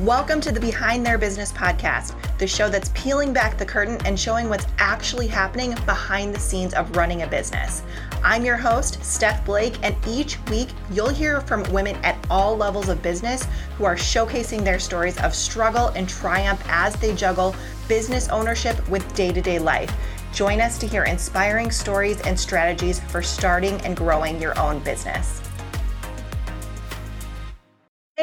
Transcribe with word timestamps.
Welcome 0.00 0.40
to 0.40 0.50
the 0.50 0.58
Behind 0.58 1.06
Their 1.06 1.18
Business 1.18 1.52
podcast, 1.52 2.16
the 2.38 2.48
show 2.48 2.68
that's 2.68 2.90
peeling 2.96 3.32
back 3.32 3.56
the 3.56 3.64
curtain 3.64 3.96
and 4.04 4.18
showing 4.18 4.48
what's 4.48 4.66
actually 4.78 5.28
happening 5.28 5.76
behind 5.86 6.34
the 6.34 6.40
scenes 6.40 6.74
of 6.74 6.96
running 6.96 7.22
a 7.22 7.28
business. 7.28 7.84
I'm 8.24 8.44
your 8.44 8.56
host, 8.56 9.04
Steph 9.04 9.46
Blake, 9.46 9.78
and 9.84 9.94
each 10.04 10.36
week 10.46 10.70
you'll 10.90 11.10
hear 11.10 11.42
from 11.42 11.62
women 11.72 11.94
at 12.02 12.18
all 12.28 12.56
levels 12.56 12.88
of 12.88 13.02
business 13.02 13.46
who 13.78 13.84
are 13.84 13.94
showcasing 13.94 14.64
their 14.64 14.80
stories 14.80 15.16
of 15.20 15.32
struggle 15.32 15.90
and 15.90 16.08
triumph 16.08 16.60
as 16.68 16.96
they 16.96 17.14
juggle 17.14 17.54
business 17.86 18.28
ownership 18.30 18.88
with 18.88 19.14
day 19.14 19.30
to 19.30 19.40
day 19.40 19.60
life. 19.60 19.94
Join 20.32 20.60
us 20.60 20.76
to 20.78 20.88
hear 20.88 21.04
inspiring 21.04 21.70
stories 21.70 22.20
and 22.22 22.38
strategies 22.38 22.98
for 22.98 23.22
starting 23.22 23.80
and 23.82 23.96
growing 23.96 24.42
your 24.42 24.58
own 24.58 24.80
business. 24.80 25.40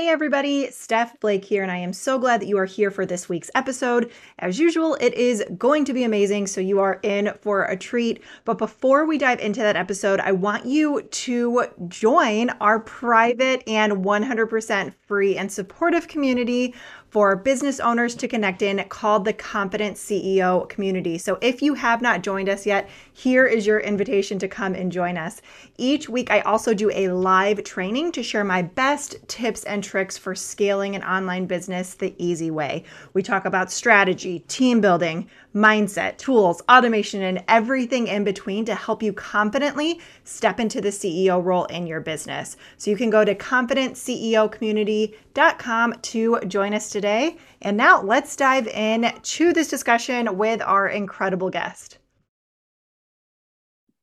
Hey 0.01 0.09
everybody, 0.09 0.71
Steph 0.71 1.19
Blake 1.19 1.45
here, 1.45 1.61
and 1.61 1.71
I 1.71 1.77
am 1.77 1.93
so 1.93 2.17
glad 2.17 2.41
that 2.41 2.47
you 2.47 2.57
are 2.57 2.65
here 2.65 2.89
for 2.89 3.05
this 3.05 3.29
week's 3.29 3.51
episode. 3.53 4.11
As 4.39 4.57
usual, 4.57 4.95
it 4.95 5.13
is 5.13 5.43
going 5.59 5.85
to 5.85 5.93
be 5.93 6.03
amazing, 6.03 6.47
so 6.47 6.59
you 6.59 6.79
are 6.79 6.99
in 7.03 7.31
for 7.39 7.65
a 7.65 7.77
treat. 7.77 8.23
But 8.43 8.57
before 8.57 9.05
we 9.05 9.19
dive 9.19 9.39
into 9.39 9.59
that 9.59 9.75
episode, 9.75 10.19
I 10.19 10.31
want 10.31 10.65
you 10.65 11.03
to 11.03 11.65
join 11.87 12.49
our 12.59 12.79
private 12.79 13.61
and 13.67 14.03
100% 14.03 14.93
free 15.05 15.37
and 15.37 15.51
supportive 15.51 16.07
community 16.07 16.73
for 17.11 17.35
business 17.35 17.81
owners 17.81 18.15
to 18.15 18.27
connect 18.27 18.61
in 18.61 18.81
called 18.87 19.25
the 19.25 19.33
Confident 19.33 19.97
CEO 19.97 20.67
Community. 20.69 21.17
So 21.17 21.37
if 21.41 21.61
you 21.61 21.73
have 21.73 22.01
not 22.01 22.23
joined 22.23 22.47
us 22.47 22.65
yet, 22.65 22.89
here 23.11 23.45
is 23.45 23.67
your 23.67 23.81
invitation 23.81 24.39
to 24.39 24.47
come 24.47 24.73
and 24.73 24.89
join 24.89 25.17
us. 25.17 25.41
Each 25.77 26.07
week, 26.07 26.31
I 26.31 26.39
also 26.39 26.73
do 26.73 26.89
a 26.89 27.09
live 27.09 27.65
training 27.65 28.13
to 28.13 28.23
share 28.23 28.45
my 28.45 28.61
best 28.61 29.17
tips 29.27 29.65
and 29.65 29.83
tricks 29.83 30.17
for 30.17 30.33
scaling 30.33 30.95
an 30.95 31.03
online 31.03 31.47
business 31.47 31.95
the 31.95 32.15
easy 32.17 32.49
way. 32.49 32.85
We 33.13 33.21
talk 33.21 33.43
about 33.43 33.73
strategy, 33.73 34.39
team 34.47 34.79
building, 34.79 35.29
mindset, 35.53 36.17
tools, 36.17 36.61
automation, 36.69 37.21
and 37.21 37.43
everything 37.47 38.07
in 38.07 38.23
between 38.23 38.65
to 38.65 38.73
help 38.75 39.03
you 39.03 39.13
confidently 39.13 39.99
step 40.23 40.59
into 40.59 40.81
the 40.81 40.89
CEO 40.89 41.43
role 41.43 41.65
in 41.65 41.85
your 41.87 42.01
business. 42.01 42.57
So 42.77 42.91
you 42.91 42.97
can 42.97 43.09
go 43.09 43.25
to 43.25 43.33
confidentceocommunity.com 43.35 45.93
to 46.01 46.39
join 46.41 46.73
us 46.73 46.89
today. 46.89 47.37
And 47.61 47.77
now 47.77 48.01
let's 48.01 48.35
dive 48.35 48.67
in 48.67 49.13
to 49.21 49.53
this 49.53 49.67
discussion 49.67 50.37
with 50.37 50.61
our 50.61 50.87
incredible 50.87 51.49
guest. 51.49 51.97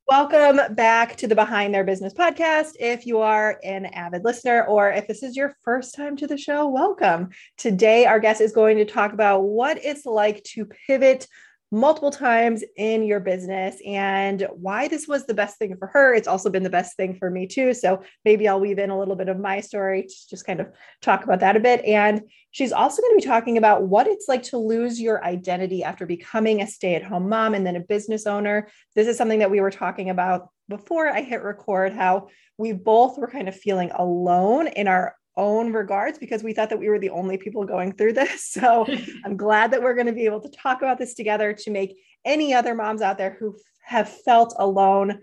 Welcome 0.09 0.75
back 0.75 1.17
to 1.17 1.27
the 1.27 1.35
Behind 1.35 1.75
Their 1.75 1.85
Business 1.85 2.15
podcast. 2.15 2.77
If 2.81 3.05
you 3.05 3.19
are 3.19 3.61
an 3.63 3.85
avid 3.85 4.25
listener 4.25 4.65
or 4.65 4.91
if 4.91 5.07
this 5.07 5.23
is 5.23 5.37
your 5.37 5.55
first 5.63 5.95
time 5.95 6.17
to 6.17 6.27
the 6.27 6.39
show, 6.39 6.67
welcome. 6.67 7.29
Today, 7.59 8.07
our 8.07 8.19
guest 8.19 8.41
is 8.41 8.53
going 8.53 8.79
to 8.79 8.87
talk 8.87 9.13
about 9.13 9.41
what 9.41 9.77
it's 9.85 10.07
like 10.07 10.43
to 10.45 10.65
pivot 10.65 11.27
multiple 11.71 12.11
times 12.11 12.65
in 12.77 13.03
your 13.03 13.21
business 13.21 13.77
and 13.87 14.47
why 14.53 14.89
this 14.89 15.07
was 15.07 15.27
the 15.27 15.35
best 15.35 15.59
thing 15.59 15.77
for 15.77 15.87
her. 15.89 16.15
It's 16.15 16.29
also 16.29 16.49
been 16.49 16.63
the 16.63 16.71
best 16.71 16.97
thing 16.97 17.15
for 17.15 17.31
me 17.31 17.47
too. 17.47 17.75
So 17.75 18.03
maybe 18.25 18.49
I'll 18.49 18.61
weave 18.61 18.79
in 18.79 18.91
a 18.91 18.99
little 18.99 19.17
bit 19.17 19.29
of 19.29 19.39
my 19.39 19.61
story 19.61 20.05
to 20.05 20.29
just 20.31 20.47
kind 20.47 20.61
of 20.61 20.69
talk 21.03 21.25
about 21.25 21.41
that 21.41 21.57
a 21.57 21.61
bit. 21.61 21.85
And 21.85 22.23
she's 22.53 22.73
also 22.73 23.03
going 23.03 23.19
to 23.19 23.23
be 23.23 23.31
talking 23.31 23.59
about 23.59 23.83
what 23.83 24.07
it's 24.07 24.29
like 24.29 24.45
to 24.45 24.59
lose 24.59 25.01
your 25.01 25.23
identity 25.23 25.85
after 25.85 26.07
becoming 26.07 26.63
a 26.63 26.67
stay 26.67 26.95
at 26.95 27.05
home 27.05 27.29
mom 27.29 27.55
and 27.55 27.67
then 27.67 27.77
a 27.77 27.81
business 27.81 28.27
owner. 28.27 28.69
This 28.95 29.07
is 29.07 29.19
something 29.19 29.41
that 29.41 29.51
we 29.51 29.61
were 29.61 29.71
talking 29.71 30.09
about 30.09 30.49
before 30.69 31.09
I 31.09 31.23
hit 31.23 31.43
record, 31.43 31.93
how 31.93 32.29
we 32.57 32.73
both 32.73 33.19
were 33.19 33.29
kind 33.29 33.49
of 33.49 33.57
feeling 33.57 33.91
alone 33.91 34.69
in 34.69 34.89
our 34.89 35.15
own 35.39 35.73
regards 35.73 36.19
because 36.19 36.43
we 36.43 36.53
thought 36.53 36.69
that 36.69 36.79
we 36.79 36.89
were 36.89 36.99
the 36.99 37.11
only 37.11 37.39
people 37.39 37.65
going 37.65 37.93
through 37.93 38.13
this. 38.13 38.53
So 38.59 38.87
I'm 39.25 39.37
glad 39.37 39.71
that 39.71 39.83
we're 39.83 39.95
going 39.95 40.07
to 40.09 40.13
be 40.13 40.27
able 40.27 40.41
to 40.41 40.51
talk 40.51 40.83
about 40.83 40.99
this 40.99 41.15
together 41.15 41.53
to 41.53 41.71
make 41.71 41.97
any 42.25 42.53
other 42.53 42.75
moms 42.75 43.03
out 43.03 43.17
there 43.17 43.37
who 43.39 43.57
have 43.83 44.09
felt 44.09 44.55
alone 44.59 45.21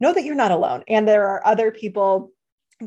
know 0.00 0.12
that 0.12 0.24
you're 0.24 0.34
not 0.34 0.50
alone. 0.50 0.84
And 0.86 1.08
there 1.08 1.26
are 1.26 1.46
other 1.46 1.70
people 1.70 2.30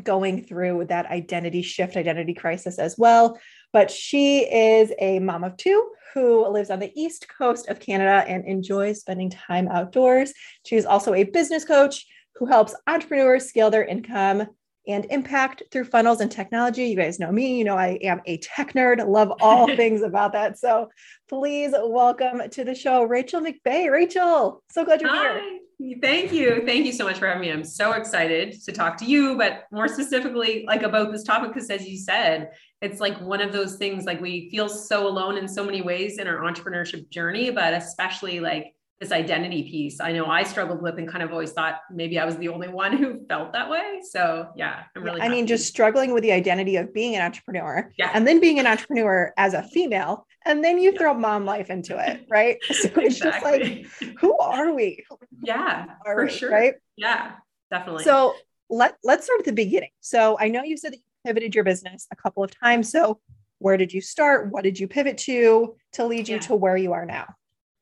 going 0.04 0.44
through 0.46 0.86
that 0.86 1.08
identity 1.08 1.62
shift, 1.62 1.98
identity 1.98 2.34
crisis 2.34 2.80
as 2.80 2.96
well. 2.98 3.40
But 3.74 3.90
she 3.90 4.40
is 4.42 4.94
a 5.00 5.20
mom 5.20 5.44
of 5.44 5.58
two 5.58 5.90
who 6.14 6.48
lives 6.48 6.70
on 6.70 6.80
the 6.80 6.92
East 6.96 7.28
Coast 7.28 7.68
of 7.70 7.80
Canada 7.80 8.26
and 8.28 8.46
enjoys 8.46 9.00
spending 9.00 9.30
time 9.30 9.68
outdoors. 9.68 10.34
She's 10.66 10.86
also 10.86 11.14
a 11.14 11.24
business 11.24 11.66
coach 11.66 12.06
who 12.36 12.46
helps 12.46 12.76
entrepreneurs 12.88 13.46
scale 13.46 13.70
their 13.70 13.86
income 13.86 14.48
and 14.88 15.06
impact 15.10 15.64
through 15.72 15.86
funnels 15.86 16.22
and 16.22 16.32
technology. 16.32 16.86
You 16.86 16.96
guys 16.96 17.20
know 17.20 17.32
me, 17.32 17.58
you 17.58 17.64
know, 17.64 17.78
I 17.78 18.00
am 18.02 18.22
a 18.26 18.38
tech 18.38 18.74
nerd, 18.74 19.06
love 19.08 19.32
all 19.40 19.68
things 19.76 20.02
about 20.02 20.34
that. 20.34 20.58
So 20.58 20.90
please 21.30 21.74
welcome 21.78 22.42
to 22.50 22.64
the 22.64 22.76
show, 22.76 23.04
Rachael 23.04 23.42
McBay. 23.42 23.92
Rachael, 23.92 24.64
so 24.72 24.84
glad 24.84 25.02
you're 25.02 25.10
Hi. 25.10 25.40
here. 25.78 25.98
Thank 26.02 26.32
you. 26.32 26.64
Thank 26.66 26.86
you 26.86 26.92
so 26.92 27.06
much 27.06 27.18
for 27.18 27.28
having 27.28 27.42
me. 27.42 27.52
I'm 27.52 27.64
so 27.64 27.94
excited 27.94 28.62
to 28.64 28.72
talk 28.72 28.98
to 28.98 29.06
you, 29.06 29.36
but 29.38 29.64
more 29.72 29.88
specifically, 29.88 30.64
like 30.68 30.84
about 30.84 31.12
this 31.12 31.24
topic, 31.24 31.54
because 31.54 31.70
as 31.70 31.88
you 31.88 31.98
said, 31.98 32.52
it's 32.82 33.00
like 33.00 33.20
one 33.22 33.42
of 33.42 33.52
those 33.52 33.78
things 33.78 34.06
like 34.06 34.22
we 34.22 34.50
feel 34.52 34.70
so 34.70 35.08
alone 35.08 35.38
in 35.38 35.48
so 35.48 35.64
many 35.64 35.82
ways 35.82 36.20
in 36.20 36.28
our 36.28 36.38
entrepreneurship 36.38 37.10
journey, 37.10 37.50
but 37.50 37.74
especially 37.74 38.40
like 38.40 38.76
this 39.02 39.12
identity 39.12 39.64
piece 39.64 40.00
I 40.00 40.12
know 40.12 40.28
I 40.28 40.44
struggled 40.44 40.84
with 40.84 41.00
and 41.00 41.10
kind 41.10 41.24
of 41.24 41.32
always 41.32 41.52
thought 41.52 41.80
maybe 41.90 42.20
I 42.20 42.26
was 42.26 42.38
the 42.38 42.50
only 42.50 42.68
one 42.68 42.96
who 42.96 43.26
felt 43.28 43.52
that 43.54 43.68
way. 43.68 44.00
So 44.08 44.50
yeah, 44.56 44.84
I'm 44.96 45.04
really 45.04 45.20
I 45.22 45.28
mean, 45.28 45.48
just 45.48 45.68
struggling 45.68 46.14
with 46.14 46.22
the 46.22 46.32
identity 46.32 46.76
of 46.76 46.94
being 46.94 47.16
an 47.16 47.24
entrepreneur 47.24 47.92
yeah. 47.98 48.12
and 48.14 48.28
then 48.28 48.40
being 48.40 48.60
an 48.60 48.68
entrepreneur 48.68 49.34
as 49.38 49.56
a 49.56 49.64
female. 49.64 50.28
And 50.46 50.64
then 50.64 50.78
you 50.78 50.92
yeah. 50.92 51.00
throw 51.00 51.14
mom 51.16 51.46
life 51.46 51.72
into 51.72 51.98
it, 51.98 52.28
right? 52.30 52.58
So 52.72 52.90
it's 52.96 53.20
just 53.20 53.44
like, 53.44 53.88
who 54.20 54.38
are 54.38 54.74
we? 54.74 55.04
Yeah, 55.42 55.88
are 56.06 56.16
for 56.16 56.26
we, 56.26 56.32
sure. 56.32 56.52
Right. 56.52 56.76
Yeah, 56.96 57.34
definitely. 57.72 58.04
So 58.04 58.36
let, 58.70 58.98
let's 59.04 59.26
start 59.26 59.40
at 59.40 59.46
the 59.46 59.54
beginning. 59.54 59.92
So 60.00 60.38
I 60.40 60.48
know 60.48 60.64
you 60.64 60.78
said 60.78 60.94
that 60.94 60.98
you 60.98 61.04
pivoted 61.26 61.56
your 61.56 61.64
business 61.64 62.08
a 62.12 62.16
couple 62.16 62.44
of 62.44 62.52
times. 62.58 62.92
So 62.92 63.20
where 63.58 63.78
did 63.78 63.94
you 63.94 64.02
start? 64.02 64.52
What 64.52 64.64
did 64.64 64.80
you 64.80 64.88
pivot 64.88 65.18
to 65.20 65.76
to 65.94 66.06
lead 66.06 66.28
you 66.28 66.36
yeah. 66.36 66.42
to 66.42 66.56
where 66.56 66.78
you 66.78 66.94
are 66.94 67.06
now? 67.06 67.28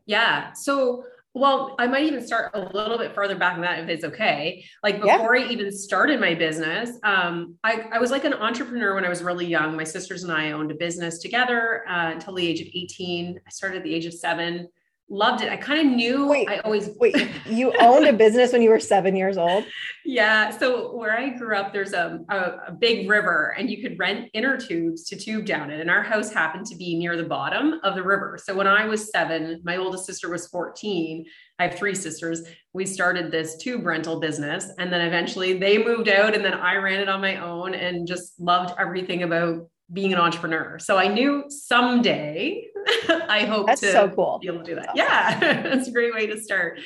Yeah. 0.10 0.54
So, 0.54 1.04
well, 1.36 1.76
I 1.78 1.86
might 1.86 2.04
even 2.06 2.26
start 2.26 2.50
a 2.56 2.62
little 2.76 2.98
bit 2.98 3.14
further 3.14 3.36
back 3.36 3.54
than 3.54 3.62
that 3.62 3.80
if 3.80 3.90
it's 3.90 4.04
okay. 4.04 4.66
Like 4.82 5.00
before 5.00 5.36
yeah. 5.36 5.46
I 5.46 5.50
even 5.52 5.72
started 5.72 6.20
my 6.20 6.34
business, 6.34 6.98
um, 7.04 7.54
I, 7.64 7.86
I, 7.92 8.00
was 8.00 8.10
like 8.10 8.26
an 8.26 8.34
entrepreneur 8.34 8.96
when 8.96 9.06
I 9.06 9.10
was 9.10 9.22
really 9.22 9.46
young. 9.46 9.78
My 9.78 9.84
sisters 9.84 10.24
and 10.24 10.32
I 10.32 10.52
owned 10.54 10.72
a 10.72 10.74
business 10.74 11.20
together 11.20 11.84
uh, 11.88 12.10
until 12.12 12.34
the 12.34 12.48
age 12.48 12.60
of 12.60 12.68
18. 12.74 13.40
I 13.46 13.50
started 13.52 13.78
at 13.78 13.84
the 13.84 13.94
age 13.94 14.08
of 14.08 14.14
seven 14.16 14.68
loved 15.10 15.42
it. 15.42 15.50
I 15.50 15.58
kind 15.58 15.80
of 15.80 15.94
knew 15.96 16.28
wait, 16.28 16.48
I 16.48 16.60
always 16.60 16.90
wait, 17.00 17.16
you 17.46 17.74
owned 17.80 18.08
a 18.08 18.14
business 18.14 18.54
when 18.54 18.62
you 18.62 18.70
were 18.70 18.80
seven 18.80 19.16
years 19.16 19.38
old? 19.38 19.66
Yeah. 20.06 20.50
So 20.58 20.96
where 20.96 21.18
I 21.18 21.30
grew 21.30 21.56
up, 21.56 21.74
there's 21.74 21.94
a, 21.94 22.20
a, 22.30 22.38
a, 22.68 22.72
big 22.72 23.10
river 23.10 23.56
and 23.58 23.70
you 23.70 23.82
could 23.82 23.98
rent 24.00 24.30
inner 24.34 24.58
tubes 24.58 25.04
to 25.06 25.16
tube 25.16 25.46
down 25.46 25.72
it. 25.72 25.82
And 25.82 25.90
our 25.90 26.04
house 26.04 26.32
happened 26.32 26.66
to 26.68 26.76
be 26.76 26.98
near 26.98 27.18
the 27.18 27.24
bottom 27.24 27.80
of 27.84 27.96
the 27.96 28.04
river. 28.04 28.40
So 28.42 28.56
when 28.56 28.68
I 28.68 28.86
was 28.86 29.12
seven, 29.12 29.62
my 29.64 29.78
oldest 29.78 30.06
sister 30.06 30.30
was 30.30 30.48
14. 30.48 31.26
I 31.60 31.68
have 31.68 31.76
three 31.76 31.96
sisters. 31.96 32.44
We 32.74 32.86
started 32.86 33.32
this 33.32 33.58
tube 33.58 33.86
rental 33.86 34.20
business. 34.20 34.72
And 34.78 34.92
then 34.92 35.02
eventually 35.02 35.58
they 35.58 35.84
moved 35.84 36.08
out 36.08 36.36
and 36.36 36.46
then 36.46 36.54
I 36.54 36.76
ran 36.76 37.02
it 37.02 37.10
on 37.10 37.22
my 37.22 37.38
own 37.38 37.74
and 37.74 38.08
just 38.08 38.40
loved 38.40 38.76
everything 38.80 39.24
about 39.24 39.68
being 39.92 40.14
an 40.14 40.20
entrepreneur. 40.20 40.78
So 40.80 40.98
I 40.98 41.08
knew 41.08 41.46
someday 41.50 42.68
I 43.30 43.46
hope 43.46 43.68
That's 43.68 43.82
to 43.82 43.92
so 43.92 44.10
cool. 44.10 44.40
be 44.42 44.48
able 44.48 44.60
to 44.60 44.64
do 44.64 44.76
that. 44.76 44.90
Awesome. 44.90 44.98
Yeah, 44.98 45.40
that's 45.64 45.88
a 45.88 45.92
great 45.92 46.14
way 46.14 46.28
to 46.28 46.40
start. 46.40 46.80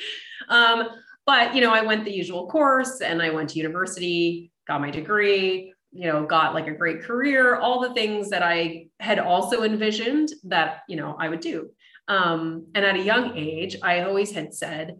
Um, 0.48 0.88
but 1.26 1.54
you 1.54 1.60
know, 1.60 1.72
I 1.72 1.82
went 1.82 2.04
the 2.04 2.12
usual 2.12 2.48
course 2.48 3.00
and 3.00 3.22
I 3.22 3.30
went 3.30 3.50
to 3.50 3.58
university, 3.58 4.52
got 4.66 4.80
my 4.80 4.90
degree, 4.90 5.72
you 5.92 6.06
know, 6.06 6.26
got 6.26 6.54
like 6.54 6.66
a 6.66 6.72
great 6.72 7.02
career, 7.02 7.56
all 7.56 7.80
the 7.80 7.94
things 7.94 8.28
that 8.30 8.42
I 8.42 8.88
had 9.00 9.18
also 9.18 9.62
envisioned 9.62 10.30
that, 10.44 10.80
you 10.88 10.96
know, 10.96 11.16
I 11.18 11.28
would 11.28 11.40
do. 11.40 11.70
Um, 12.08 12.66
and 12.74 12.84
at 12.84 12.96
a 12.96 13.02
young 13.02 13.36
age, 13.36 13.76
I 13.82 14.02
always 14.02 14.32
had 14.32 14.52
said, 14.52 14.98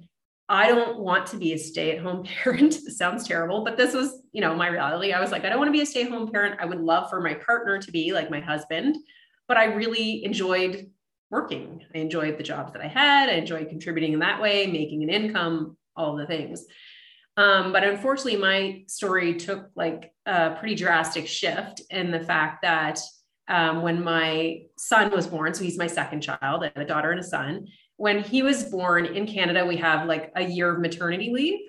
I 0.49 0.69
don't 0.69 0.99
want 0.99 1.27
to 1.29 1.37
be 1.37 1.53
a 1.53 1.59
stay-at-home 1.59 2.25
parent. 2.43 2.75
sounds 2.75 3.27
terrible, 3.27 3.65
but 3.65 3.77
this 3.77 3.95
was, 3.95 4.23
you 4.33 4.41
know, 4.41 4.55
my 4.55 4.69
reality. 4.69 5.12
I 5.12 5.21
was 5.21 5.33
like, 5.33 5.45
I 5.45 5.49
don't 5.49 5.59
want 5.59 5.69
to 5.69 5.73
be 5.73 5.81
a 5.83 5.87
stay-at-home 5.87 6.31
parent. 6.31 6.61
I 6.61 6.65
would 6.65 6.81
love 6.81 7.11
for 7.11 7.21
my 7.21 7.35
partner 7.35 7.79
to 7.79 7.91
be 7.93 8.12
like 8.12 8.31
my 8.31 8.41
husband, 8.41 8.97
but 9.49 9.56
I 9.56 9.65
really 9.65 10.25
enjoyed 10.25 10.91
working. 11.31 11.82
I 11.94 11.99
enjoyed 11.99 12.38
the 12.38 12.44
jobs 12.44 12.73
that 12.73 12.82
I 12.82 12.88
had. 12.88 13.29
I 13.29 13.35
enjoyed 13.35 13.69
contributing 13.69 14.12
in 14.12 14.21
that 14.21 14.41
way, 14.41 14.67
making 14.67 15.03
an 15.03 15.11
income, 15.11 15.76
all 15.97 16.17
the 16.17 16.26
things. 16.26 16.65
Um, 17.37 17.73
but 17.73 17.82
unfortunately, 17.82 18.37
my 18.37 18.85
story 18.87 19.35
took 19.35 19.69
like 19.75 20.12
a 20.26 20.55
pretty 20.59 20.75
drastic 20.76 21.26
shift 21.26 21.82
in 21.91 22.11
the 22.11 22.21
fact 22.21 22.62
that 22.62 23.00
um, 23.49 23.82
when 23.82 24.03
my 24.03 24.62
son 24.79 25.11
was 25.11 25.26
born, 25.26 25.53
so 25.53 25.65
he's 25.65 25.76
my 25.76 25.87
second 25.87 26.21
child, 26.21 26.62
I 26.62 26.73
have 26.75 26.76
a 26.76 26.87
daughter 26.87 27.11
and 27.11 27.21
a 27.21 27.25
son. 27.25 27.67
When 27.97 28.23
he 28.23 28.43
was 28.43 28.65
born 28.65 29.06
in 29.06 29.27
Canada, 29.27 29.67
we 29.67 29.77
have 29.79 30.06
like 30.06 30.32
a 30.37 30.43
year 30.43 30.73
of 30.73 30.81
maternity 30.81 31.31
leave. 31.32 31.61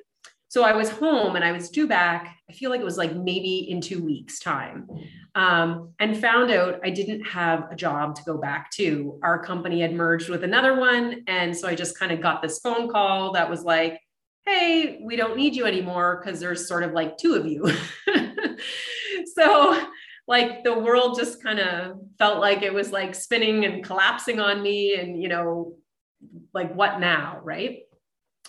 So 0.47 0.63
I 0.63 0.73
was 0.73 0.89
home 0.89 1.35
and 1.35 1.43
I 1.43 1.51
was 1.51 1.69
due 1.69 1.87
back. 1.87 2.37
I 2.49 2.53
feel 2.53 2.69
like 2.69 2.79
it 2.79 2.85
was 2.85 2.97
like 2.97 3.15
maybe 3.15 3.69
in 3.69 3.81
two 3.81 4.03
weeks' 4.03 4.39
time, 4.39 4.87
um, 5.33 5.89
and 5.99 6.17
found 6.17 6.51
out 6.51 6.79
I 6.83 6.91
didn't 6.91 7.23
have 7.25 7.71
a 7.71 7.75
job 7.75 8.15
to 8.15 8.23
go 8.23 8.37
back 8.37 8.71
to. 8.71 9.19
Our 9.23 9.43
company 9.43 9.81
had 9.81 9.93
merged 9.93 10.29
with 10.29 10.43
another 10.43 10.79
one. 10.79 11.23
And 11.27 11.55
so 11.55 11.67
I 11.67 11.75
just 11.75 11.99
kind 11.99 12.11
of 12.11 12.21
got 12.21 12.41
this 12.41 12.59
phone 12.59 12.89
call 12.89 13.33
that 13.33 13.49
was 13.49 13.63
like, 13.63 13.99
hey, 14.45 15.01
we 15.03 15.15
don't 15.15 15.35
need 15.35 15.55
you 15.55 15.65
anymore 15.65 16.21
because 16.23 16.39
there's 16.39 16.67
sort 16.67 16.83
of 16.83 16.93
like 16.93 17.17
two 17.17 17.33
of 17.33 17.45
you. 17.45 17.67
so, 19.35 19.81
like, 20.27 20.63
the 20.63 20.77
world 20.79 21.17
just 21.17 21.43
kind 21.43 21.59
of 21.59 21.99
felt 22.17 22.39
like 22.39 22.61
it 22.61 22.73
was 22.73 22.91
like 22.91 23.13
spinning 23.13 23.65
and 23.65 23.83
collapsing 23.83 24.39
on 24.39 24.61
me, 24.61 24.95
and, 24.95 25.21
you 25.21 25.27
know, 25.27 25.75
like, 26.53 26.73
what 26.73 26.99
now? 26.99 27.41
Right. 27.43 27.79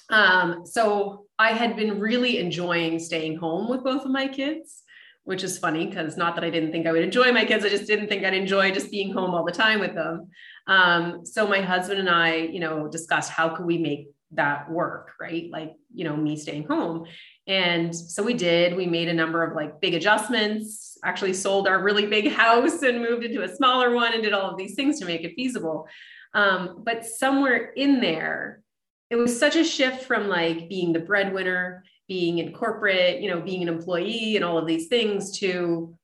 Um, 0.09 0.65
so 0.65 1.26
I 1.39 1.53
had 1.53 1.77
been 1.77 2.01
really 2.01 2.39
enjoying 2.39 2.99
staying 2.99 3.37
home 3.37 3.69
with 3.69 3.85
both 3.85 4.05
of 4.05 4.11
my 4.11 4.29
kids, 4.29 4.83
which 5.25 5.45
is 5.45 5.59
funny 5.59 5.87
because 5.87 6.17
not 6.17 6.35
that 6.35 6.45
I 6.45 6.51
didn't 6.51 6.73
think 6.73 6.87
I 6.87 6.93
would 6.93 7.03
enjoy 7.03 7.33
my 7.33 7.45
kids, 7.45 7.65
I 7.65 7.69
just 7.69 7.87
didn't 7.87 8.09
think 8.09 8.25
I'd 8.25 8.35
enjoy 8.35 8.71
just 8.71 8.91
being 8.91 9.13
home 9.13 9.35
all 9.35 9.45
the 9.45 9.53
time 9.53 9.81
with 9.81 9.95
them. 9.95 10.29
Um, 10.67 11.27
so 11.27 11.47
my 11.47 11.61
husband 11.61 12.01
and 12.01 12.09
I, 12.09 12.37
you 12.37 12.61
know, 12.61 12.89
discussed 12.89 13.31
how 13.31 13.51
could 13.51 13.67
we 13.67 13.79
make 13.79 14.09
that 14.33 14.71
work, 14.71 15.13
right? 15.21 15.49
Like, 15.51 15.75
you 15.95 16.05
know, 16.05 16.17
me 16.17 16.37
staying 16.37 16.67
home. 16.67 17.07
And 17.47 17.95
so 17.95 18.23
we 18.23 18.35
did, 18.35 18.77
we 18.77 18.87
made 18.87 19.09
a 19.09 19.15
number 19.15 19.45
of 19.45 19.55
like 19.55 19.81
big 19.81 19.95
adjustments, 19.95 20.99
actually 21.05 21.33
sold 21.33 21.69
our 21.69 21.83
really 21.83 22.07
big 22.07 22.33
house 22.33 22.83
and 22.83 23.01
moved 23.01 23.25
into 23.25 23.43
a 23.43 23.55
smaller 23.57 23.93
one 23.93 24.15
and 24.15 24.23
did 24.23 24.33
all 24.33 24.51
of 24.51 24.57
these 24.57 24.75
things 24.75 24.99
to 25.01 25.07
make 25.07 25.23
it 25.23 25.35
feasible. 25.35 25.87
Um, 26.35 26.83
but 26.85 27.05
somewhere 27.05 27.73
in 27.73 28.01
there, 28.01 28.63
it 29.11 29.17
was 29.17 29.39
such 29.39 29.57
a 29.57 29.65
shift 29.65 30.05
from 30.05 30.29
like 30.29 30.69
being 30.69 30.93
the 30.93 30.99
breadwinner, 30.99 31.85
being 32.09 32.39
in 32.39 32.53
corporate, 32.53 33.21
you 33.21 33.31
know, 33.31 33.41
being 33.41 33.63
an 33.63 33.69
employee 33.69 34.37
and 34.37 34.45
all 34.45 34.59
of 34.59 34.67
these 34.67 34.89
things 34.89 35.39
to, 35.39 35.97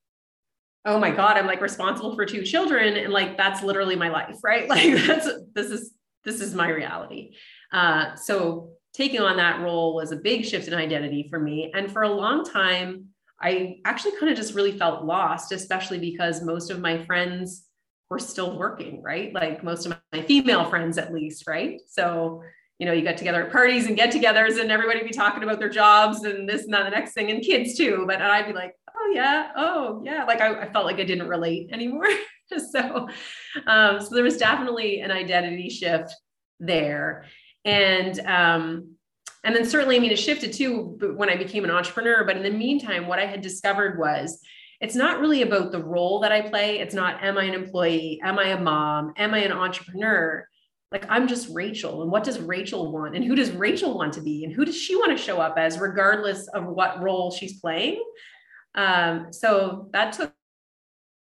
oh 0.84 0.98
my 0.98 1.10
God, 1.10 1.36
I'm 1.36 1.46
like 1.46 1.60
responsible 1.60 2.14
for 2.14 2.26
two 2.26 2.42
children. 2.42 2.96
And 2.96 3.12
like, 3.12 3.36
that's 3.36 3.62
literally 3.62 3.96
my 3.96 4.08
life, 4.08 4.36
right? 4.42 4.68
Like 4.68 4.94
that's, 5.06 5.28
this 5.54 5.70
is, 5.70 5.92
this 6.24 6.40
is 6.40 6.54
my 6.54 6.68
reality. 6.68 7.34
Uh, 7.72 8.14
so 8.14 8.70
taking 8.94 9.20
on 9.20 9.36
that 9.36 9.60
role 9.60 9.94
was 9.94 10.12
a 10.12 10.16
big 10.16 10.44
shift 10.44 10.68
in 10.68 10.74
identity 10.74 11.26
for 11.28 11.40
me. 11.40 11.72
And 11.74 11.90
for 11.90 12.02
a 12.02 12.12
long 12.12 12.44
time, 12.44 13.06
I 13.40 13.78
actually 13.84 14.16
kind 14.18 14.30
of 14.30 14.36
just 14.36 14.54
really 14.54 14.78
felt 14.78 15.04
lost, 15.04 15.50
especially 15.50 15.98
because 15.98 16.42
most 16.42 16.70
of 16.70 16.78
my 16.78 17.04
friends 17.04 17.66
were 18.08 18.20
still 18.20 18.56
working, 18.56 19.02
right? 19.02 19.32
Like 19.34 19.64
most 19.64 19.86
of 19.86 19.98
my 20.12 20.22
female 20.22 20.64
friends, 20.68 20.98
at 20.98 21.12
least, 21.12 21.48
right? 21.48 21.80
So 21.88 22.42
you 22.82 22.86
know, 22.86 22.92
you 22.92 23.02
get 23.02 23.16
together 23.16 23.44
at 23.46 23.52
parties 23.52 23.86
and 23.86 23.96
get-togethers, 23.96 24.60
and 24.60 24.72
everybody 24.72 25.04
be 25.04 25.10
talking 25.10 25.44
about 25.44 25.60
their 25.60 25.68
jobs 25.68 26.24
and 26.24 26.48
this 26.48 26.64
and 26.64 26.74
that, 26.74 26.82
the 26.82 26.90
next 26.90 27.12
thing, 27.12 27.30
and 27.30 27.40
kids 27.40 27.76
too. 27.76 28.02
But 28.08 28.20
I'd 28.20 28.48
be 28.48 28.52
like, 28.52 28.74
oh 28.92 29.12
yeah, 29.14 29.52
oh 29.54 30.02
yeah, 30.04 30.24
like 30.24 30.40
I, 30.40 30.62
I 30.62 30.72
felt 30.72 30.84
like 30.84 30.98
I 30.98 31.04
didn't 31.04 31.28
relate 31.28 31.70
anymore. 31.70 32.08
so, 32.72 33.08
um, 33.68 34.00
so 34.00 34.12
there 34.12 34.24
was 34.24 34.36
definitely 34.36 34.98
an 34.98 35.12
identity 35.12 35.68
shift 35.68 36.12
there, 36.58 37.26
and 37.64 38.18
um, 38.26 38.96
and 39.44 39.54
then 39.54 39.64
certainly, 39.64 39.94
I 39.94 40.00
mean, 40.00 40.10
it 40.10 40.18
shifted 40.18 40.52
too 40.52 40.98
when 41.14 41.30
I 41.30 41.36
became 41.36 41.62
an 41.62 41.70
entrepreneur. 41.70 42.24
But 42.24 42.36
in 42.36 42.42
the 42.42 42.50
meantime, 42.50 43.06
what 43.06 43.20
I 43.20 43.26
had 43.26 43.42
discovered 43.42 43.96
was 43.96 44.40
it's 44.80 44.96
not 44.96 45.20
really 45.20 45.42
about 45.42 45.70
the 45.70 45.84
role 45.84 46.18
that 46.22 46.32
I 46.32 46.40
play. 46.40 46.80
It's 46.80 46.96
not, 46.96 47.22
am 47.22 47.38
I 47.38 47.44
an 47.44 47.54
employee? 47.54 48.18
Am 48.24 48.40
I 48.40 48.48
a 48.48 48.60
mom? 48.60 49.12
Am 49.16 49.34
I 49.34 49.38
an 49.38 49.52
entrepreneur? 49.52 50.48
Like 50.92 51.06
i'm 51.08 51.26
just 51.26 51.48
rachael 51.52 52.02
and 52.02 52.10
what 52.10 52.22
does 52.22 52.38
rachael 52.38 52.92
want 52.92 53.16
and 53.16 53.24
who 53.24 53.34
does 53.34 53.50
rachael 53.50 53.96
want 53.96 54.12
to 54.12 54.20
be 54.20 54.44
and 54.44 54.52
who 54.52 54.64
does 54.64 54.76
she 54.76 54.94
want 54.94 55.16
to 55.16 55.22
show 55.22 55.40
up 55.40 55.56
as 55.56 55.78
regardless 55.78 56.48
of 56.48 56.66
what 56.66 57.02
role 57.02 57.30
she's 57.30 57.60
playing? 57.60 58.02
Um, 58.74 59.32
so 59.32 59.88
that 59.92 60.12
took 60.12 60.32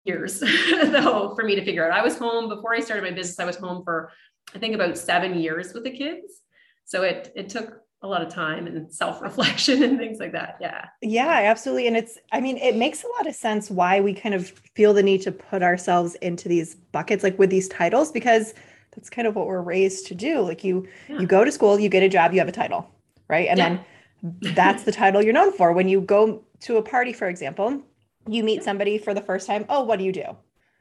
years 0.05 0.39
though 0.71 1.33
for 1.35 1.43
me 1.43 1.55
to 1.55 1.63
figure 1.63 1.89
out. 1.89 1.97
I 1.97 2.03
was 2.03 2.17
home 2.17 2.49
before 2.49 2.73
i 2.73 2.79
started 2.79 3.03
my 3.03 3.11
business 3.11 3.39
i 3.39 3.45
was 3.45 3.55
home 3.55 3.83
for 3.83 4.11
i 4.55 4.59
think 4.59 4.75
about 4.75 4.97
seven 4.97 5.39
years 5.39 5.73
with 5.73 5.83
the 5.83 5.91
kids. 5.91 6.41
So 6.85 7.03
it 7.03 7.31
it 7.35 7.49
took 7.49 7.83
a 8.01 8.07
lot 8.07 8.21
of 8.21 8.27
time 8.27 8.67
and 8.67 8.93
self-reflection 8.93 9.81
and 9.87 9.97
things 9.97 10.19
like 10.19 10.33
that 10.33 10.57
yeah. 10.59 10.85
Yeah 11.01 11.41
absolutely 11.45 11.87
and 11.87 11.95
it's 11.95 12.17
i 12.31 12.41
mean 12.41 12.57
it 12.57 12.75
makes 12.75 13.03
a 13.03 13.07
lot 13.17 13.27
of 13.27 13.33
sense 13.33 13.71
why 13.71 14.01
we 14.01 14.13
kind 14.13 14.35
of 14.35 14.49
feel 14.75 14.93
the 14.93 15.01
need 15.01 15.21
to 15.21 15.31
put 15.31 15.63
ourselves 15.63 16.15
into 16.15 16.49
these 16.49 16.75
buckets 16.75 17.23
like 17.23 17.39
with 17.39 17.49
these 17.49 17.69
titles 17.69 18.11
because 18.11 18.53
that's 18.95 19.09
kind 19.09 19.27
of 19.27 19.35
what 19.35 19.47
we're 19.47 19.61
raised 19.61 20.07
to 20.07 20.15
do. 20.15 20.41
Like 20.41 20.63
you 20.63 20.87
yeah. 21.07 21.19
you 21.19 21.27
go 21.27 21.43
to 21.43 21.51
school 21.51 21.79
you 21.79 21.89
get 21.89 22.03
a 22.03 22.09
job 22.09 22.33
you 22.33 22.39
have 22.39 22.47
a 22.47 22.53
title 22.53 22.89
right? 23.29 23.47
And 23.47 23.57
yeah. 23.57 23.79
then 24.21 24.53
that's 24.53 24.83
the 24.83 24.91
title 24.91 25.21
you're 25.21 25.33
known 25.33 25.53
for. 25.53 25.73
When 25.73 25.87
you 25.87 26.01
go 26.01 26.43
to 26.61 26.77
a 26.77 26.81
party 26.81 27.13
for 27.13 27.27
example 27.27 27.81
you 28.27 28.43
meet 28.43 28.63
somebody 28.63 28.97
for 28.97 29.13
the 29.13 29.21
first 29.21 29.47
time 29.47 29.65
oh 29.69 29.83
what 29.83 29.99
do 29.99 30.05
you 30.05 30.11
do? 30.11 30.25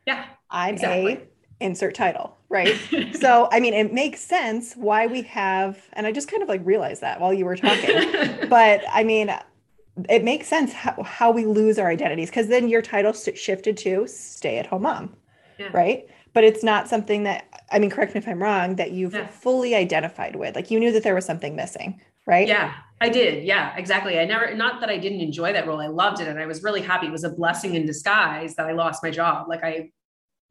Yeah 0.07 0.25
i'm 0.51 0.75
exactly. 0.75 1.15
a 1.15 1.23
insert 1.61 1.95
title 1.95 2.37
right? 2.49 2.77
So 3.15 3.49
i 3.53 3.61
mean 3.61 3.75
it 3.75 3.93
makes 3.93 4.21
sense 4.21 4.75
why 4.75 5.07
we 5.07 5.23
have 5.23 5.81
and 5.95 6.07
i 6.07 6.13
just 6.13 6.29
kind 6.31 6.43
of 6.43 6.49
like 6.49 6.61
realized 6.65 7.01
that 7.01 7.21
while 7.21 7.33
you 7.33 7.45
were 7.45 7.57
talking. 7.57 8.49
But 8.49 8.83
i 8.93 9.03
mean 9.03 9.35
it 10.09 10.25
makes 10.25 10.49
sense 10.49 10.73
how, 10.73 11.03
how 11.03 11.31
we 11.31 11.45
lose 11.45 11.79
our 11.79 11.89
identities 11.89 12.31
because 12.31 12.49
then 12.49 12.69
your 12.69 12.83
title 12.83 13.13
shifted 13.13 13.77
to 13.79 14.07
stay 14.07 14.59
at 14.59 14.67
home 14.67 14.83
mom 14.83 15.17
yeah. 15.63 15.77
right 15.77 16.07
but 16.35 16.45
it's 16.45 16.65
not 16.65 16.89
something 16.89 17.25
that 17.25 17.45
I 17.73 17.79
mean, 17.79 17.91
correct 17.91 18.15
me 18.15 18.19
if 18.19 18.29
I'm 18.29 18.43
wrong, 18.43 18.77
that 18.77 18.93
you've 18.93 19.15
yeah. 19.15 19.27
fully 19.29 19.75
identified 19.75 20.37
with. 20.37 20.55
Like 20.55 20.71
you 20.71 20.79
knew 20.79 20.93
that 20.93 21.03
there 21.03 21.15
was 21.15 21.25
something 21.25 21.57
missing, 21.57 22.01
right? 22.27 22.47
Yeah, 22.47 22.75
I 23.01 23.09
did. 23.09 23.45
Yeah, 23.45 23.75
exactly. 23.77 24.19
I 24.19 24.27
never, 24.27 24.55
not 24.55 24.81
that 24.81 24.91
I 24.91 24.99
didn't 24.99 25.21
enjoy 25.21 25.55
that 25.55 25.67
role. 25.67 25.81
I 25.81 25.87
loved 25.87 26.21
it. 26.21 26.29
And 26.29 26.39
I 26.39 26.47
was 26.47 26.63
really 26.63 26.83
happy. 26.83 27.07
It 27.07 27.13
was 27.13 27.25
a 27.25 27.31
blessing 27.31 27.75
in 27.75 27.87
disguise 27.87 28.55
that 28.57 28.67
I 28.67 28.73
lost 28.73 29.03
my 29.03 29.11
job. 29.11 29.49
Like 29.49 29.65
I, 29.65 29.91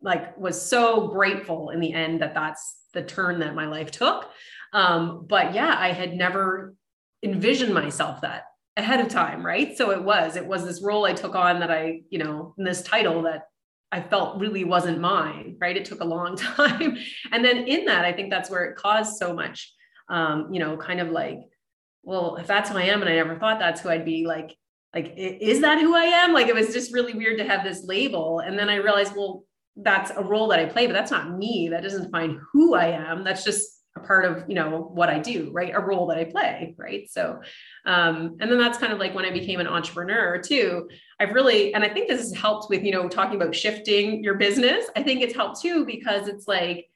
like 0.01 0.35
was 0.35 0.59
so 0.59 1.09
grateful 1.09 1.69
in 1.69 1.79
the 1.79 1.93
end 1.93 2.21
that 2.21 2.33
that's 2.33 2.77
the 2.93 3.03
turn 3.03 3.39
that 3.39 3.53
my 3.53 3.67
life 3.67 3.91
took. 3.91 4.29
Um, 4.73 5.25
but 5.29 5.53
yeah, 5.53 5.75
I 5.77 5.91
had 5.91 6.15
never 6.15 6.73
envisioned 7.21 7.73
myself 7.73 8.21
that 8.21 8.45
ahead 8.77 8.99
of 8.99 9.09
time. 9.09 9.45
Right. 9.45 9.77
So 9.77 9.91
it 9.91 10.01
was, 10.03 10.35
it 10.35 10.47
was 10.47 10.65
this 10.65 10.81
role 10.81 11.05
I 11.05 11.13
took 11.13 11.35
on 11.35 11.59
that 11.59 11.69
I, 11.69 12.01
you 12.09 12.17
know, 12.17 12.55
in 12.57 12.63
this 12.63 12.81
title 12.81 13.21
that 13.23 13.43
I 13.91 14.01
felt 14.01 14.39
really 14.39 14.63
wasn't 14.63 14.99
mine, 14.99 15.57
right? 15.59 15.75
It 15.75 15.85
took 15.85 16.01
a 16.01 16.05
long 16.05 16.35
time. 16.37 16.97
and 17.31 17.43
then 17.43 17.67
in 17.67 17.85
that, 17.85 18.05
I 18.05 18.13
think 18.13 18.29
that's 18.29 18.49
where 18.49 18.65
it 18.65 18.75
caused 18.75 19.17
so 19.17 19.33
much, 19.33 19.73
um, 20.09 20.53
you 20.53 20.59
know, 20.59 20.77
kind 20.77 20.99
of 20.99 21.09
like, 21.09 21.39
well, 22.03 22.37
if 22.37 22.47
that's 22.47 22.69
who 22.69 22.77
I 22.77 22.83
am 22.83 23.01
and 23.01 23.09
I 23.09 23.15
never 23.15 23.37
thought 23.37 23.59
that's 23.59 23.81
who 23.81 23.89
I'd 23.89 24.05
be, 24.05 24.25
like, 24.25 24.55
like, 24.93 25.13
is 25.15 25.61
that 25.61 25.79
who 25.79 25.95
I 25.95 26.03
am? 26.03 26.33
Like, 26.33 26.47
it 26.47 26.55
was 26.55 26.73
just 26.73 26.93
really 26.93 27.13
weird 27.13 27.37
to 27.37 27.45
have 27.45 27.63
this 27.63 27.85
label. 27.85 28.39
And 28.39 28.59
then 28.59 28.69
I 28.69 28.75
realized, 28.75 29.15
well, 29.15 29.45
that's 29.77 30.11
a 30.11 30.23
role 30.23 30.47
that 30.49 30.59
I 30.59 30.65
play, 30.65 30.85
but 30.85 30.93
that's 30.93 31.11
not 31.11 31.37
me. 31.37 31.69
That 31.69 31.83
doesn't 31.83 32.03
define 32.03 32.41
who 32.51 32.73
I 32.75 32.87
am. 32.87 33.23
That's 33.23 33.43
just 33.43 33.80
part 34.05 34.25
of 34.25 34.43
you 34.47 34.55
know 34.55 34.89
what 34.93 35.09
i 35.09 35.19
do 35.19 35.49
right? 35.51 35.73
A 35.75 35.79
role 35.79 36.07
that 36.07 36.17
i 36.17 36.25
play 36.25 36.75
right? 36.77 37.09
So 37.09 37.41
um, 37.85 38.37
and 38.39 38.51
then 38.51 38.57
that's 38.57 38.77
kind 38.77 38.93
of 38.93 38.99
like 38.99 39.13
when 39.15 39.25
i 39.25 39.31
became 39.31 39.59
an 39.59 39.67
entrepreneur 39.67 40.41
too 40.41 40.89
i've 41.19 41.33
really 41.33 41.73
and 41.73 41.83
i 41.83 41.89
think 41.89 42.07
this 42.07 42.21
has 42.21 42.33
helped 42.33 42.69
with 42.69 42.83
you 42.83 42.91
know 42.91 43.07
talking 43.07 43.35
about 43.35 43.55
shifting 43.55 44.23
your 44.23 44.35
business. 44.35 44.85
I 44.95 45.03
think 45.03 45.21
it's 45.21 45.35
helped 45.35 45.61
too 45.61 45.85
because 45.85 46.27
it's 46.27 46.47
like 46.47 46.89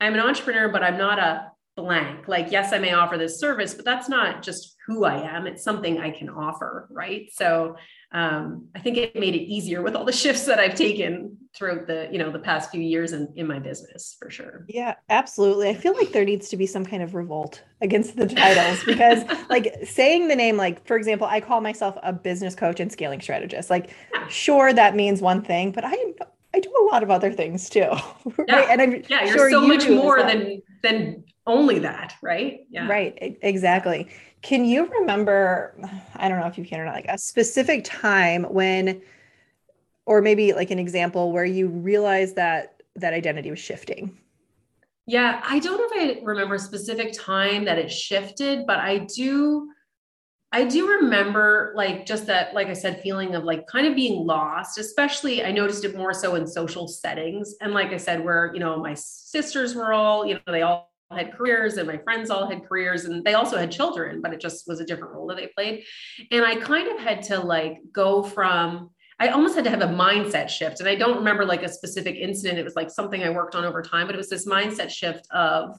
i'm 0.00 0.14
an 0.14 0.20
entrepreneur 0.20 0.68
but 0.68 0.82
i'm 0.82 0.98
not 0.98 1.18
a 1.18 1.50
blank. 1.76 2.26
Like 2.26 2.50
yes 2.50 2.72
i 2.72 2.78
may 2.78 2.92
offer 2.92 3.16
this 3.16 3.38
service 3.38 3.74
but 3.74 3.84
that's 3.84 4.08
not 4.08 4.42
just 4.42 4.76
who 4.86 5.04
i 5.04 5.16
am. 5.36 5.46
It's 5.46 5.62
something 5.62 5.98
i 5.98 6.10
can 6.10 6.28
offer 6.28 6.88
right? 6.90 7.28
So 7.32 7.76
um, 8.12 8.68
I 8.74 8.78
think 8.78 8.96
it 8.96 9.14
made 9.14 9.34
it 9.34 9.42
easier 9.42 9.82
with 9.82 9.94
all 9.94 10.04
the 10.04 10.12
shifts 10.24 10.46
that 10.46 10.58
I've 10.58 10.74
taken 10.74 11.36
throughout 11.54 11.86
the, 11.86 12.08
you 12.10 12.18
know, 12.18 12.30
the 12.30 12.38
past 12.38 12.70
few 12.70 12.80
years 12.80 13.12
in, 13.12 13.32
in 13.36 13.46
my 13.46 13.58
business 13.58 14.16
for 14.18 14.30
sure. 14.30 14.64
Yeah, 14.68 14.94
absolutely. 15.10 15.68
I 15.68 15.74
feel 15.74 15.94
like 15.94 16.12
there 16.12 16.24
needs 16.24 16.48
to 16.50 16.56
be 16.56 16.66
some 16.66 16.84
kind 16.84 17.02
of 17.02 17.14
revolt 17.14 17.62
against 17.80 18.16
the 18.16 18.26
titles 18.26 18.84
because 18.84 19.24
like 19.50 19.74
saying 19.84 20.28
the 20.28 20.36
name, 20.36 20.56
like, 20.56 20.86
for 20.86 20.96
example, 20.96 21.26
I 21.26 21.40
call 21.40 21.60
myself 21.60 21.98
a 22.02 22.12
business 22.12 22.54
coach 22.54 22.80
and 22.80 22.90
scaling 22.90 23.20
strategist. 23.20 23.70
Like, 23.70 23.94
yeah. 24.14 24.26
sure, 24.28 24.72
that 24.72 24.94
means 24.94 25.20
one 25.20 25.42
thing, 25.42 25.72
but 25.72 25.84
I 25.84 25.96
I 26.54 26.60
do 26.60 26.72
a 26.82 26.84
lot 26.90 27.02
of 27.02 27.10
other 27.10 27.32
things 27.32 27.68
too. 27.68 27.90
Right. 28.38 28.48
Yeah. 28.48 28.66
And 28.70 28.82
I'm 28.82 29.04
yeah, 29.08 29.24
you're 29.24 29.36
sure 29.36 29.50
so 29.50 29.62
you 29.62 29.68
much 29.68 29.88
more 29.88 30.22
than 30.22 30.62
than 30.82 31.24
only 31.46 31.80
that, 31.80 32.14
right? 32.22 32.60
Yeah. 32.70 32.88
Right. 32.88 33.38
Exactly. 33.42 34.08
Can 34.42 34.64
you 34.64 34.86
remember, 34.86 35.74
I 36.16 36.28
don't 36.28 36.40
know 36.40 36.46
if 36.46 36.56
you 36.58 36.64
can 36.64 36.80
or 36.80 36.84
not, 36.84 36.94
like 36.94 37.06
a 37.08 37.18
specific 37.18 37.84
time 37.84 38.44
when, 38.44 39.02
or 40.06 40.22
maybe 40.22 40.52
like 40.52 40.70
an 40.70 40.78
example 40.78 41.32
where 41.32 41.44
you 41.44 41.68
realized 41.68 42.36
that 42.36 42.82
that 42.96 43.14
identity 43.14 43.50
was 43.50 43.58
shifting? 43.58 44.18
Yeah, 45.06 45.40
I 45.44 45.58
don't 45.58 45.78
know 45.78 45.88
if 45.90 46.20
I 46.20 46.24
remember 46.24 46.56
a 46.56 46.58
specific 46.58 47.12
time 47.12 47.64
that 47.64 47.78
it 47.78 47.90
shifted, 47.90 48.66
but 48.66 48.78
I 48.78 48.98
do 48.98 49.70
I 50.50 50.64
do 50.64 50.88
remember 50.88 51.74
like 51.76 52.06
just 52.06 52.26
that, 52.26 52.54
like 52.54 52.68
I 52.68 52.72
said, 52.72 53.02
feeling 53.02 53.34
of 53.34 53.44
like 53.44 53.66
kind 53.66 53.86
of 53.86 53.94
being 53.94 54.26
lost, 54.26 54.78
especially 54.78 55.44
I 55.44 55.52
noticed 55.52 55.84
it 55.84 55.94
more 55.94 56.14
so 56.14 56.36
in 56.36 56.46
social 56.46 56.88
settings. 56.88 57.54
And 57.60 57.74
like 57.74 57.88
I 57.92 57.98
said, 57.98 58.24
where, 58.24 58.50
you 58.54 58.60
know, 58.60 58.78
my 58.78 58.94
sisters 58.94 59.74
were 59.74 59.92
all, 59.92 60.24
you 60.24 60.34
know, 60.34 60.40
they 60.52 60.62
all 60.62 60.87
had 61.16 61.32
careers 61.32 61.78
and 61.78 61.86
my 61.86 61.98
friends 61.98 62.30
all 62.30 62.48
had 62.48 62.66
careers 62.68 63.06
and 63.06 63.24
they 63.24 63.34
also 63.34 63.56
had 63.56 63.70
children, 63.70 64.20
but 64.20 64.34
it 64.34 64.40
just 64.40 64.68
was 64.68 64.80
a 64.80 64.84
different 64.84 65.14
role 65.14 65.26
that 65.28 65.36
they 65.36 65.46
played. 65.48 65.84
And 66.30 66.44
I 66.44 66.56
kind 66.56 66.88
of 66.88 66.98
had 66.98 67.22
to 67.24 67.40
like 67.40 67.78
go 67.92 68.22
from 68.22 68.90
I 69.20 69.28
almost 69.28 69.56
had 69.56 69.64
to 69.64 69.70
have 69.70 69.82
a 69.82 69.86
mindset 69.86 70.48
shift. 70.48 70.78
And 70.78 70.88
I 70.88 70.94
don't 70.94 71.16
remember 71.16 71.44
like 71.44 71.64
a 71.64 71.68
specific 71.68 72.14
incident. 72.14 72.58
It 72.58 72.64
was 72.64 72.76
like 72.76 72.88
something 72.88 73.22
I 73.24 73.30
worked 73.30 73.56
on 73.56 73.64
over 73.64 73.82
time, 73.82 74.06
but 74.06 74.14
it 74.14 74.18
was 74.18 74.30
this 74.30 74.46
mindset 74.46 74.90
shift 74.90 75.26
of 75.32 75.76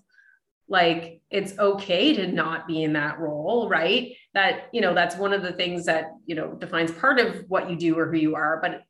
like 0.68 1.22
it's 1.32 1.58
okay 1.58 2.14
to 2.16 2.28
not 2.28 2.68
be 2.68 2.84
in 2.84 2.94
that 2.94 3.18
role, 3.20 3.70
right? 3.70 4.14
That, 4.34 4.68
you 4.74 4.82
know, 4.82 4.94
that's 4.94 5.16
one 5.16 5.32
of 5.32 5.42
the 5.42 5.54
things 5.54 5.86
that, 5.86 6.12
you 6.26 6.36
know, 6.36 6.54
defines 6.54 6.92
part 6.92 7.20
of 7.20 7.46
what 7.48 7.70
you 7.70 7.78
do 7.78 7.98
or 7.98 8.12
who 8.12 8.18
you 8.18 8.36
are. 8.36 8.60
But 8.62 8.82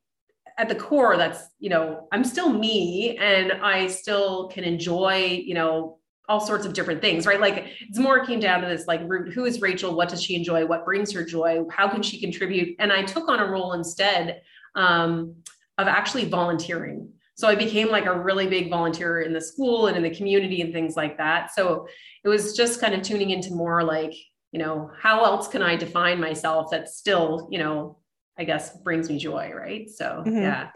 at 0.57 0.67
the 0.67 0.75
core, 0.75 1.15
that's, 1.15 1.41
you 1.59 1.69
know, 1.69 2.07
I'm 2.11 2.23
still 2.23 2.51
me 2.51 3.17
and 3.17 3.53
I 3.53 3.87
still 3.87 4.49
can 4.49 4.63
enjoy, 4.63 5.41
you 5.45 5.53
know, 5.53 5.98
all 6.29 6.39
sorts 6.39 6.65
of 6.65 6.73
different 6.73 7.01
things, 7.01 7.25
right? 7.25 7.41
Like 7.41 7.65
it's 7.81 7.97
more 7.97 8.23
came 8.23 8.39
down 8.39 8.61
to 8.61 8.67
this 8.67 8.87
like 8.87 9.01
who 9.01 9.45
is 9.45 9.59
Rachael? 9.59 9.95
What 9.95 10.09
does 10.09 10.23
she 10.23 10.35
enjoy? 10.35 10.65
What 10.65 10.85
brings 10.85 11.11
her 11.11 11.25
joy? 11.25 11.63
How 11.71 11.89
can 11.89 12.03
she 12.03 12.21
contribute? 12.21 12.75
And 12.79 12.93
I 12.93 13.01
took 13.01 13.27
on 13.27 13.39
a 13.39 13.45
role 13.45 13.73
instead 13.73 14.41
um, 14.75 15.35
of 15.79 15.87
actually 15.87 16.25
volunteering. 16.25 17.09
So 17.35 17.47
I 17.47 17.55
became 17.55 17.89
like 17.89 18.05
a 18.05 18.17
really 18.17 18.47
big 18.47 18.69
volunteer 18.69 19.21
in 19.21 19.33
the 19.33 19.41
school 19.41 19.87
and 19.87 19.97
in 19.97 20.03
the 20.03 20.15
community 20.15 20.61
and 20.61 20.71
things 20.71 20.95
like 20.95 21.17
that. 21.17 21.51
So 21.53 21.87
it 22.23 22.29
was 22.29 22.55
just 22.55 22.79
kind 22.79 22.93
of 22.93 23.01
tuning 23.01 23.31
into 23.31 23.53
more 23.53 23.83
like, 23.83 24.13
you 24.51 24.59
know, 24.59 24.91
how 25.01 25.23
else 25.23 25.47
can 25.47 25.63
I 25.63 25.77
define 25.77 26.19
myself 26.19 26.69
that 26.71 26.89
still, 26.89 27.47
you 27.49 27.57
know, 27.57 27.97
I 28.37 28.43
guess 28.43 28.77
brings 28.77 29.09
me 29.09 29.17
joy, 29.17 29.51
right? 29.55 29.89
So 29.89 30.23
mm-hmm. 30.25 30.37
yeah. 30.37 30.69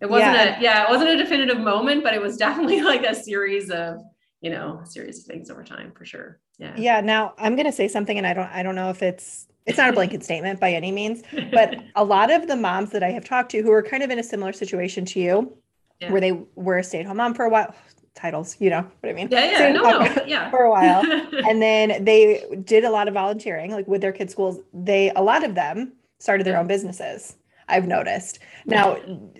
It 0.00 0.10
wasn't 0.10 0.34
yeah. 0.34 0.58
a 0.58 0.62
yeah, 0.62 0.84
it 0.84 0.90
wasn't 0.90 1.10
a 1.10 1.16
definitive 1.16 1.58
moment, 1.58 2.04
but 2.04 2.14
it 2.14 2.20
was 2.20 2.36
definitely 2.36 2.82
like 2.92 3.04
a 3.04 3.14
series 3.14 3.70
of 3.70 4.00
you 4.40 4.50
know, 4.50 4.80
a 4.82 4.86
series 4.86 5.18
of 5.20 5.24
things 5.24 5.50
over 5.50 5.64
time 5.64 5.92
for 5.96 6.04
sure. 6.04 6.38
Yeah. 6.58 6.74
Yeah. 6.76 7.00
Now 7.00 7.34
I'm 7.38 7.56
going 7.56 7.66
to 7.66 7.72
say 7.72 7.88
something 7.88 8.16
and 8.16 8.26
I 8.26 8.34
don't, 8.34 8.48
I 8.50 8.62
don't 8.62 8.74
know 8.74 8.90
if 8.90 9.02
it's, 9.02 9.48
it's 9.66 9.78
not 9.78 9.90
a 9.90 9.92
blanket 9.92 10.24
statement 10.24 10.60
by 10.60 10.72
any 10.72 10.92
means, 10.92 11.22
but 11.52 11.76
a 11.94 12.04
lot 12.04 12.30
of 12.30 12.46
the 12.46 12.56
moms 12.56 12.90
that 12.90 13.02
I 13.02 13.10
have 13.10 13.24
talked 13.24 13.50
to 13.52 13.62
who 13.62 13.70
are 13.72 13.82
kind 13.82 14.02
of 14.02 14.10
in 14.10 14.18
a 14.18 14.22
similar 14.22 14.52
situation 14.52 15.04
to 15.06 15.20
you, 15.20 15.56
yeah. 16.00 16.10
where 16.10 16.20
they 16.20 16.32
were 16.54 16.78
a 16.78 16.84
stay 16.84 17.00
at 17.00 17.06
home 17.06 17.16
mom 17.16 17.34
for 17.34 17.44
a 17.44 17.48
while, 17.48 17.74
titles, 18.14 18.56
you 18.58 18.70
know 18.70 18.86
what 19.00 19.10
I 19.10 19.12
mean? 19.12 19.28
Yeah. 19.30 19.50
Yeah. 19.50 19.72
No, 19.72 19.82
no, 19.82 20.24
yeah. 20.26 20.50
For 20.50 20.64
a 20.64 20.70
while. 20.70 21.04
and 21.48 21.60
then 21.60 22.04
they 22.04 22.44
did 22.64 22.84
a 22.84 22.90
lot 22.90 23.08
of 23.08 23.14
volunteering, 23.14 23.72
like 23.72 23.86
with 23.86 24.00
their 24.00 24.12
kids' 24.12 24.32
schools. 24.32 24.60
They, 24.72 25.10
a 25.10 25.22
lot 25.22 25.44
of 25.44 25.54
them 25.54 25.92
started 26.18 26.44
their 26.44 26.58
own 26.58 26.66
businesses. 26.66 27.36
I've 27.68 27.86
noticed. 27.86 28.40
Now, 28.64 28.96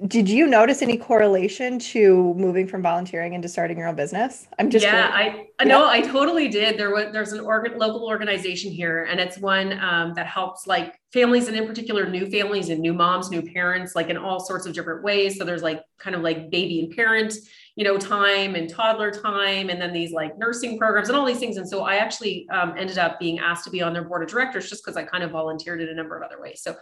did 0.06 0.28
you 0.28 0.46
notice 0.46 0.80
any 0.80 0.96
correlation 0.96 1.78
to 1.80 2.34
moving 2.34 2.66
from 2.66 2.82
volunteering 2.82 3.34
into 3.34 3.48
starting 3.48 3.78
your 3.78 3.88
own 3.88 3.94
business? 3.94 4.48
I'm 4.58 4.70
just 4.70 4.84
yeah, 4.84 5.10
I 5.12 5.46
yeah. 5.60 5.64
no, 5.64 5.88
I 5.88 6.00
totally 6.00 6.48
did. 6.48 6.78
There 6.78 6.90
was 6.90 7.12
there's 7.12 7.32
an 7.32 7.40
organ, 7.40 7.78
local 7.78 8.06
organization 8.06 8.70
here, 8.70 9.04
and 9.04 9.20
it's 9.20 9.38
one 9.38 9.78
um, 9.80 10.14
that 10.14 10.26
helps 10.26 10.66
like 10.66 10.98
families 11.12 11.48
and 11.48 11.56
in 11.56 11.66
particular 11.66 12.08
new 12.08 12.30
families 12.30 12.68
and 12.68 12.80
new 12.80 12.92
moms, 12.92 13.30
new 13.30 13.42
parents, 13.42 13.94
like 13.94 14.08
in 14.08 14.16
all 14.16 14.40
sorts 14.40 14.66
of 14.66 14.74
different 14.74 15.02
ways. 15.02 15.38
So 15.38 15.44
there's 15.44 15.62
like 15.62 15.82
kind 15.98 16.14
of 16.14 16.22
like 16.22 16.50
baby 16.50 16.80
and 16.80 16.94
parent 16.94 17.34
you 17.78 17.84
know, 17.84 17.96
time 17.96 18.56
and 18.56 18.68
toddler 18.68 19.12
time, 19.12 19.70
and 19.70 19.80
then 19.80 19.92
these 19.92 20.10
like 20.10 20.36
nursing 20.36 20.76
programs 20.76 21.08
and 21.08 21.16
all 21.16 21.24
these 21.24 21.38
things. 21.38 21.58
And 21.58 21.68
so 21.68 21.84
I 21.84 21.98
actually 21.98 22.44
um, 22.50 22.74
ended 22.76 22.98
up 22.98 23.20
being 23.20 23.38
asked 23.38 23.62
to 23.66 23.70
be 23.70 23.80
on 23.80 23.92
their 23.92 24.02
board 24.02 24.24
of 24.24 24.28
directors 24.28 24.68
just 24.68 24.84
because 24.84 24.96
I 24.96 25.04
kind 25.04 25.22
of 25.22 25.30
volunteered 25.30 25.80
in 25.80 25.88
a 25.88 25.94
number 25.94 26.16
of 26.16 26.24
other 26.24 26.42
ways. 26.42 26.60
So 26.60 26.74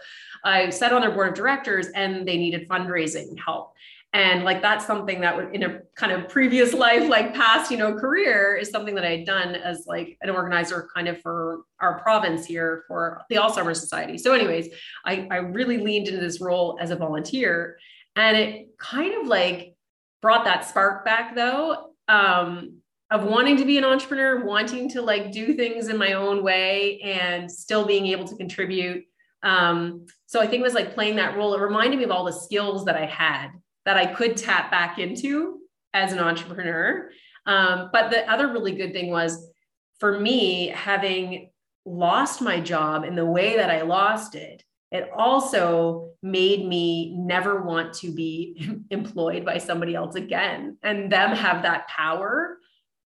I 0.43 0.71
sat 0.71 0.93
on 0.93 1.01
their 1.01 1.11
board 1.11 1.27
of 1.27 1.35
directors 1.35 1.89
and 1.89 2.27
they 2.27 2.35
needed 2.35 2.67
fundraising 2.67 3.37
help. 3.37 3.73
And 4.13 4.43
like 4.43 4.61
that's 4.61 4.87
something 4.87 5.21
that 5.21 5.35
would 5.35 5.53
in 5.53 5.63
a 5.63 5.79
kind 5.95 6.11
of 6.11 6.29
previous 6.29 6.73
life, 6.85 7.07
like 7.09 7.33
past, 7.33 7.69
you 7.69 7.77
know, 7.77 7.93
career 7.93 8.55
is 8.55 8.69
something 8.69 8.95
that 8.95 9.05
I 9.05 9.17
had 9.17 9.25
done 9.25 9.55
as 9.55 9.85
like 9.87 10.17
an 10.21 10.29
organizer 10.29 10.89
kind 10.95 11.07
of 11.07 11.21
for 11.21 11.61
our 11.81 11.99
province 11.99 12.45
here 12.45 12.83
for 12.87 13.21
the 13.29 13.35
Alzheimer's 13.35 13.79
Society. 13.79 14.17
So, 14.17 14.33
anyways, 14.33 14.69
I, 15.05 15.27
I 15.29 15.37
really 15.37 15.77
leaned 15.77 16.07
into 16.07 16.19
this 16.19 16.41
role 16.41 16.77
as 16.81 16.91
a 16.91 16.95
volunteer. 16.95 17.77
And 18.15 18.35
it 18.35 18.69
kind 18.79 19.13
of 19.21 19.27
like 19.27 19.75
brought 20.21 20.45
that 20.45 20.65
spark 20.65 21.05
back 21.05 21.35
though 21.35 21.91
um, 22.07 22.77
of 23.11 23.23
wanting 23.23 23.57
to 23.57 23.65
be 23.65 23.77
an 23.77 23.83
entrepreneur, 23.83 24.43
wanting 24.43 24.89
to 24.89 25.01
like 25.01 25.31
do 25.31 25.53
things 25.53 25.89
in 25.89 25.97
my 25.97 26.13
own 26.13 26.43
way 26.43 26.99
and 27.01 27.51
still 27.51 27.85
being 27.85 28.07
able 28.07 28.27
to 28.27 28.35
contribute. 28.35 29.03
Um, 29.43 30.07
so 30.25 30.41
I 30.41 30.47
think 30.47 30.61
it 30.61 30.63
was 30.63 30.73
like 30.73 30.93
playing 30.93 31.17
that 31.17 31.37
role. 31.37 31.53
It 31.53 31.61
reminded 31.61 31.97
me 31.99 32.05
of 32.05 32.11
all 32.11 32.25
the 32.25 32.33
skills 32.33 32.85
that 32.85 32.95
I 32.95 33.05
had 33.05 33.49
that 33.87 33.95
I 33.95 34.05
could 34.05 34.35
tap 34.35 34.69
back 34.69 34.99
into 34.99 35.59
as 35.93 36.11
an 36.11 36.19
entrepreneur. 36.19 37.09
Um, 37.45 37.89
but 37.93 38.11
the 38.11 38.29
other 38.29 38.49
really 38.49 38.73
good 38.73 38.91
thing 38.91 39.11
was 39.11 39.49
for 39.97 40.19
me, 40.19 40.67
having 40.67 41.51
lost 41.85 42.41
my 42.41 42.59
job 42.59 43.05
in 43.05 43.15
the 43.15 43.25
way 43.25 43.55
that 43.55 43.69
I 43.69 43.83
lost 43.83 44.35
it, 44.35 44.61
it 44.91 45.09
also 45.15 46.11
made 46.21 46.67
me 46.67 47.15
never 47.15 47.61
want 47.61 47.93
to 47.93 48.13
be 48.13 48.81
employed 48.91 49.45
by 49.45 49.57
somebody 49.57 49.95
else 49.95 50.15
again 50.15 50.77
and 50.83 51.09
them 51.09 51.31
have 51.33 51.63
that 51.63 51.87
power 51.87 52.57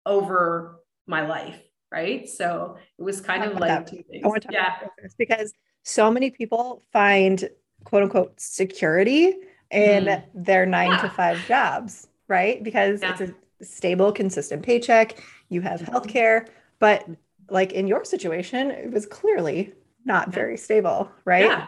over 0.08 0.80
my 1.06 1.28
life 1.28 1.62
right 1.92 2.30
so 2.30 2.78
it 2.98 3.04
was 3.04 3.22
kind 3.22 3.44
of 3.44 3.60
like 3.60 3.86
two 3.86 4.04
things. 4.10 4.24
I 4.24 4.28
want 4.28 4.42
to 4.42 4.48
talk 4.48 4.54
yeah. 4.54 4.78
about 4.78 4.92
this 5.02 5.14
because 5.16 5.54
so 5.84 6.10
many 6.10 6.32
people 6.32 6.82
find 6.94 7.50
quote 7.84 8.04
unquote 8.04 8.40
security 8.40 9.36
in 9.72 10.06
mm. 10.06 10.24
their 10.34 10.66
nine 10.66 10.92
yeah. 10.92 11.02
to 11.02 11.10
five 11.10 11.46
jobs 11.48 12.08
right 12.28 12.64
because 12.64 13.02
yeah. 13.02 13.12
it's 13.12 13.22
a 13.22 13.66
stable 13.66 14.12
consistent 14.12 14.64
paycheck 14.64 15.24
you 15.50 15.62
have 15.62 15.82
mm-hmm. 15.82 15.96
healthcare 15.96 16.48
but 16.80 17.08
like 17.50 17.72
in 17.74 17.88
your 17.88 18.04
situation 18.04 18.72
it 18.72 18.92
was 18.92 19.06
clearly 19.06 19.74
not 20.06 20.30
very 20.30 20.58
stable, 20.58 21.12
right? 21.26 21.46
Yeah. 21.46 21.68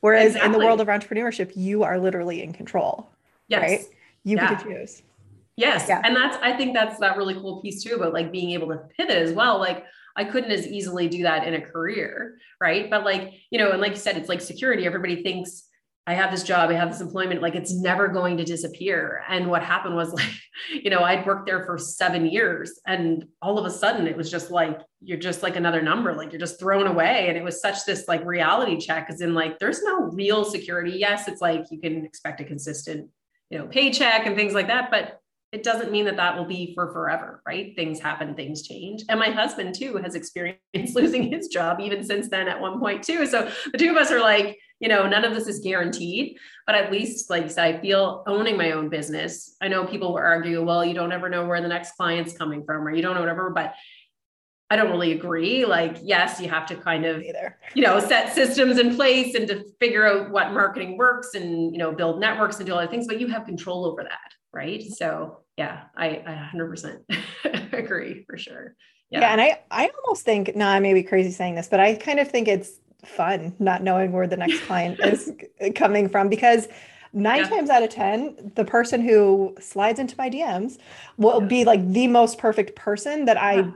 Whereas 0.00 0.34
exactly. 0.34 0.46
in 0.46 0.52
the 0.52 0.64
world 0.64 0.80
of 0.80 0.88
entrepreneurship, 0.88 1.52
you 1.54 1.82
are 1.82 1.98
literally 1.98 2.42
in 2.42 2.52
control. 2.52 3.10
Yes. 3.48 3.62
Right? 3.62 3.80
You 4.24 4.36
yeah. 4.36 4.50
get 4.50 4.60
to 4.60 4.64
choose. 4.64 5.02
Yes. 5.56 5.86
Yeah. 5.88 6.02
And 6.04 6.16
that's, 6.16 6.36
I 6.42 6.56
think 6.56 6.74
that's 6.74 6.98
that 7.00 7.16
really 7.16 7.34
cool 7.34 7.62
piece 7.62 7.82
too 7.82 7.94
about 7.94 8.12
like 8.12 8.32
being 8.32 8.50
able 8.50 8.68
to 8.68 8.82
pivot 8.96 9.16
as 9.16 9.32
well. 9.32 9.58
Like 9.58 9.84
I 10.16 10.24
couldn't 10.24 10.50
as 10.50 10.66
easily 10.66 11.08
do 11.08 11.22
that 11.22 11.46
in 11.46 11.54
a 11.54 11.60
career. 11.60 12.38
Right. 12.60 12.90
But 12.90 13.04
like, 13.04 13.34
you 13.50 13.58
know, 13.58 13.70
and 13.70 13.80
like 13.80 13.92
you 13.92 13.98
said, 13.98 14.16
it's 14.16 14.28
like 14.28 14.40
security. 14.40 14.86
Everybody 14.86 15.22
thinks 15.22 15.64
I 16.06 16.12
have 16.12 16.30
this 16.30 16.42
job, 16.42 16.68
I 16.68 16.74
have 16.74 16.90
this 16.90 17.00
employment, 17.00 17.40
like 17.40 17.54
it's 17.54 17.72
never 17.72 18.08
going 18.08 18.36
to 18.36 18.44
disappear. 18.44 19.22
And 19.26 19.48
what 19.48 19.62
happened 19.62 19.96
was 19.96 20.12
like, 20.12 20.28
you 20.70 20.90
know, 20.90 21.02
I'd 21.02 21.24
worked 21.24 21.46
there 21.46 21.64
for 21.64 21.78
seven 21.78 22.26
years 22.26 22.80
and 22.86 23.26
all 23.40 23.58
of 23.58 23.64
a 23.64 23.70
sudden 23.70 24.06
it 24.06 24.16
was 24.16 24.30
just 24.30 24.50
like, 24.50 24.80
you're 25.00 25.18
just 25.18 25.42
like 25.42 25.56
another 25.56 25.80
number, 25.80 26.14
like 26.14 26.30
you're 26.30 26.40
just 26.40 26.58
thrown 26.60 26.86
away. 26.86 27.28
And 27.28 27.38
it 27.38 27.44
was 27.44 27.60
such 27.60 27.84
this 27.86 28.06
like 28.06 28.24
reality 28.24 28.78
check, 28.78 29.06
as 29.08 29.22
in 29.22 29.34
like, 29.34 29.58
there's 29.58 29.82
no 29.82 30.10
real 30.12 30.44
security. 30.44 30.92
Yes, 30.92 31.26
it's 31.26 31.40
like 31.40 31.64
you 31.70 31.80
can 31.80 32.04
expect 32.04 32.40
a 32.40 32.44
consistent, 32.44 33.08
you 33.48 33.58
know, 33.58 33.66
paycheck 33.66 34.26
and 34.26 34.36
things 34.36 34.52
like 34.52 34.66
that. 34.66 34.90
But 34.90 35.20
it 35.54 35.62
doesn't 35.62 35.92
mean 35.92 36.04
that 36.04 36.16
that 36.16 36.36
will 36.36 36.44
be 36.44 36.74
for 36.74 36.92
forever, 36.92 37.40
right? 37.46 37.76
Things 37.76 38.00
happen, 38.00 38.34
things 38.34 38.66
change. 38.66 39.04
And 39.08 39.20
my 39.20 39.30
husband 39.30 39.76
too 39.76 39.96
has 39.98 40.16
experienced 40.16 40.58
losing 40.94 41.30
his 41.30 41.46
job 41.46 41.78
even 41.78 42.02
since 42.02 42.28
then 42.28 42.48
at 42.48 42.60
one 42.60 42.80
point 42.80 43.04
too. 43.04 43.24
So 43.24 43.48
the 43.70 43.78
two 43.78 43.92
of 43.92 43.96
us 43.96 44.10
are 44.10 44.20
like, 44.20 44.58
you 44.80 44.88
know, 44.88 45.06
none 45.06 45.24
of 45.24 45.32
this 45.32 45.46
is 45.46 45.60
guaranteed, 45.60 46.38
but 46.66 46.74
at 46.74 46.90
least 46.90 47.30
like 47.30 47.56
I 47.56 47.78
feel 47.78 48.24
owning 48.26 48.56
my 48.56 48.72
own 48.72 48.88
business. 48.88 49.54
I 49.62 49.68
know 49.68 49.86
people 49.86 50.08
will 50.08 50.18
argue, 50.18 50.64
well, 50.64 50.84
you 50.84 50.92
don't 50.92 51.12
ever 51.12 51.28
know 51.28 51.46
where 51.46 51.62
the 51.62 51.68
next 51.68 51.92
client's 51.92 52.36
coming 52.36 52.64
from, 52.64 52.84
or 52.84 52.92
you 52.92 53.00
don't 53.00 53.14
know 53.14 53.20
whatever, 53.20 53.50
but 53.50 53.74
I 54.70 54.76
don't 54.76 54.90
really 54.90 55.12
agree. 55.12 55.64
Like, 55.64 55.98
yes, 56.02 56.40
you 56.40 56.48
have 56.48 56.66
to 56.66 56.74
kind 56.74 57.04
of, 57.04 57.22
Either. 57.22 57.58
you 57.74 57.82
know, 57.82 58.00
set 58.00 58.34
systems 58.34 58.80
in 58.80 58.96
place 58.96 59.36
and 59.36 59.46
to 59.46 59.64
figure 59.78 60.04
out 60.04 60.30
what 60.30 60.52
marketing 60.52 60.96
works 60.96 61.34
and, 61.34 61.72
you 61.72 61.78
know, 61.78 61.92
build 61.92 62.18
networks 62.18 62.56
and 62.56 62.66
do 62.66 62.74
all 62.74 62.80
the 62.80 62.88
things, 62.88 63.06
but 63.06 63.20
you 63.20 63.28
have 63.28 63.46
control 63.46 63.84
over 63.84 64.02
that. 64.02 64.34
Right. 64.54 64.82
So 64.82 65.40
yeah, 65.56 65.82
I, 65.96 66.22
I 66.26 66.50
100% 66.54 67.72
agree 67.72 68.24
for 68.28 68.36
sure. 68.36 68.74
Yeah. 69.10 69.20
yeah. 69.20 69.32
And 69.32 69.40
I, 69.40 69.60
I 69.70 69.90
almost 70.04 70.24
think, 70.24 70.54
no, 70.56 70.66
I 70.66 70.80
may 70.80 70.94
be 70.94 71.02
crazy 71.02 71.30
saying 71.30 71.54
this, 71.54 71.68
but 71.68 71.80
I 71.80 71.94
kind 71.94 72.18
of 72.18 72.30
think 72.30 72.48
it's 72.48 72.80
fun 73.04 73.54
not 73.58 73.82
knowing 73.82 74.12
where 74.12 74.26
the 74.26 74.36
next 74.36 74.60
client 74.62 74.98
is 75.00 75.30
coming 75.74 76.08
from 76.08 76.28
because 76.28 76.68
nine 77.12 77.40
yeah. 77.40 77.48
times 77.48 77.70
out 77.70 77.82
of 77.82 77.90
10, 77.90 78.52
the 78.54 78.64
person 78.64 79.00
who 79.00 79.54
slides 79.60 79.98
into 79.98 80.14
my 80.16 80.30
DMs 80.30 80.78
will 81.16 81.42
yeah. 81.42 81.48
be 81.48 81.64
like 81.64 81.92
the 81.92 82.08
most 82.08 82.38
perfect 82.38 82.74
person 82.74 83.26
that 83.26 83.36
I 83.36 83.70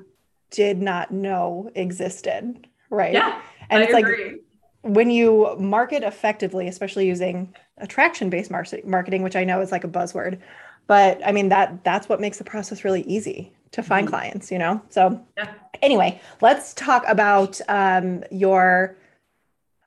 did 0.50 0.80
not 0.80 1.10
know 1.10 1.70
existed. 1.74 2.66
Right. 2.90 3.12
Yeah. 3.12 3.40
And 3.70 3.82
I 3.82 3.84
it's 3.84 3.94
agree. 3.94 4.24
like, 4.24 4.42
when 4.82 5.10
you 5.10 5.56
market 5.58 6.02
effectively, 6.02 6.68
especially 6.68 7.06
using 7.06 7.54
attraction 7.76 8.30
based 8.30 8.50
marketing, 8.50 9.22
which 9.22 9.36
I 9.36 9.44
know 9.44 9.60
is 9.60 9.72
like 9.72 9.84
a 9.84 9.88
buzzword, 9.88 10.40
but 10.88 11.24
i 11.24 11.30
mean 11.30 11.48
that 11.50 11.84
that's 11.84 12.08
what 12.08 12.20
makes 12.20 12.38
the 12.38 12.44
process 12.44 12.82
really 12.82 13.02
easy 13.02 13.52
to 13.70 13.82
find 13.82 14.06
mm-hmm. 14.06 14.16
clients 14.16 14.50
you 14.50 14.58
know 14.58 14.82
so 14.88 15.24
yeah. 15.36 15.52
anyway 15.82 16.20
let's 16.40 16.74
talk 16.74 17.04
about 17.06 17.60
um, 17.68 18.24
your 18.32 18.96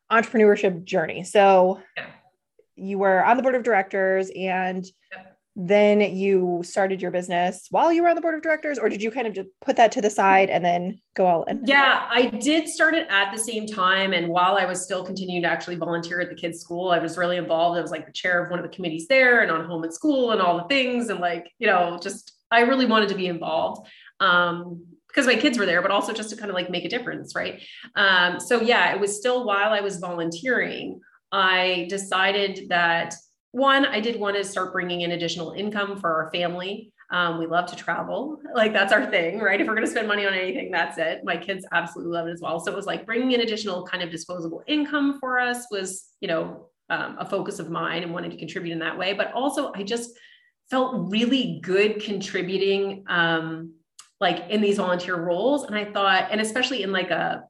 entrepreneurship 0.09 0.85
journey 0.85 1.23
so 1.23 1.81
yeah. 1.97 2.05
you 2.75 2.97
were 2.97 3.25
on 3.25 3.35
the 3.35 3.43
board 3.43 3.55
of 3.55 3.63
directors 3.63 4.31
and 4.35 4.85
yeah. 5.11 5.23
Then 5.55 5.99
you 6.15 6.61
started 6.63 7.01
your 7.01 7.11
business 7.11 7.67
while 7.71 7.91
you 7.91 8.01
were 8.01 8.09
on 8.09 8.15
the 8.15 8.21
board 8.21 8.35
of 8.35 8.41
directors, 8.41 8.79
or 8.79 8.87
did 8.87 9.01
you 9.01 9.11
kind 9.11 9.27
of 9.27 9.33
just 9.33 9.49
put 9.59 9.75
that 9.75 9.91
to 9.91 10.01
the 10.01 10.09
side 10.09 10.49
and 10.49 10.63
then 10.63 10.99
go 11.13 11.25
all 11.25 11.43
in? 11.43 11.61
Yeah, 11.65 12.07
I 12.09 12.27
did 12.27 12.69
start 12.69 12.93
it 12.93 13.07
at 13.09 13.33
the 13.33 13.37
same 13.37 13.67
time. 13.67 14.13
And 14.13 14.29
while 14.29 14.57
I 14.57 14.65
was 14.65 14.81
still 14.81 15.03
continuing 15.03 15.41
to 15.43 15.49
actually 15.49 15.75
volunteer 15.75 16.21
at 16.21 16.29
the 16.29 16.35
kids' 16.35 16.61
school, 16.61 16.91
I 16.91 16.99
was 16.99 17.17
really 17.17 17.37
involved. 17.37 17.77
I 17.77 17.81
was 17.81 17.91
like 17.91 18.05
the 18.05 18.13
chair 18.13 18.43
of 18.43 18.49
one 18.49 18.59
of 18.59 18.63
the 18.63 18.73
committees 18.73 19.07
there 19.07 19.41
and 19.41 19.51
on 19.51 19.65
home 19.65 19.83
at 19.83 19.93
school 19.93 20.31
and 20.31 20.41
all 20.41 20.57
the 20.57 20.67
things. 20.69 21.09
And 21.09 21.19
like, 21.19 21.51
you 21.59 21.67
know, 21.67 21.99
just 22.01 22.33
I 22.49 22.61
really 22.61 22.85
wanted 22.85 23.09
to 23.09 23.15
be 23.15 23.27
involved. 23.27 23.87
Um, 24.19 24.85
because 25.07 25.27
my 25.27 25.35
kids 25.35 25.57
were 25.57 25.65
there, 25.65 25.81
but 25.81 25.91
also 25.91 26.13
just 26.13 26.29
to 26.29 26.37
kind 26.37 26.49
of 26.49 26.55
like 26.55 26.69
make 26.69 26.85
a 26.85 26.89
difference, 26.89 27.35
right? 27.35 27.61
Um, 27.97 28.39
so 28.39 28.61
yeah, 28.61 28.93
it 28.93 28.99
was 29.01 29.17
still 29.17 29.45
while 29.45 29.73
I 29.73 29.81
was 29.81 29.97
volunteering, 29.97 31.01
I 31.33 31.87
decided 31.89 32.69
that 32.69 33.13
one, 33.51 33.85
I 33.85 33.99
did 33.99 34.19
want 34.19 34.37
to 34.37 34.43
start 34.43 34.71
bringing 34.71 35.01
in 35.01 35.11
additional 35.11 35.51
income 35.51 35.99
for 35.99 36.13
our 36.13 36.31
family. 36.31 36.91
Um, 37.09 37.37
we 37.37 37.45
love 37.45 37.65
to 37.67 37.75
travel. 37.75 38.39
Like 38.55 38.71
that's 38.71 38.93
our 38.93 39.05
thing, 39.11 39.39
right? 39.39 39.59
If 39.59 39.67
we're 39.67 39.75
going 39.75 39.85
to 39.85 39.91
spend 39.91 40.07
money 40.07 40.25
on 40.25 40.33
anything, 40.33 40.71
that's 40.71 40.97
it. 40.97 41.21
My 41.25 41.35
kids 41.35 41.65
absolutely 41.73 42.13
love 42.13 42.27
it 42.27 42.31
as 42.31 42.39
well. 42.41 42.59
So 42.61 42.71
it 42.71 42.75
was 42.75 42.85
like 42.85 43.05
bringing 43.05 43.33
in 43.33 43.41
additional 43.41 43.85
kind 43.85 44.01
of 44.01 44.09
disposable 44.09 44.63
income 44.67 45.19
for 45.19 45.37
us 45.37 45.65
was, 45.69 46.05
you 46.21 46.29
know, 46.29 46.67
um, 46.89 47.17
a 47.19 47.25
focus 47.25 47.59
of 47.59 47.69
mine 47.69 48.03
and 48.03 48.13
wanting 48.13 48.31
to 48.31 48.37
contribute 48.37 48.71
in 48.71 48.79
that 48.79 48.97
way. 48.97 49.13
But 49.13 49.33
also, 49.33 49.73
I 49.75 49.83
just 49.83 50.11
felt 50.69 51.11
really 51.11 51.59
good 51.61 52.01
contributing, 52.01 53.03
um, 53.07 53.73
like 54.21 54.49
in 54.49 54.61
these 54.61 54.77
volunteer 54.77 55.17
roles. 55.17 55.63
And 55.63 55.75
I 55.75 55.85
thought, 55.85 56.29
and 56.31 56.39
especially 56.39 56.83
in 56.83 56.93
like 56.93 57.11
a 57.11 57.43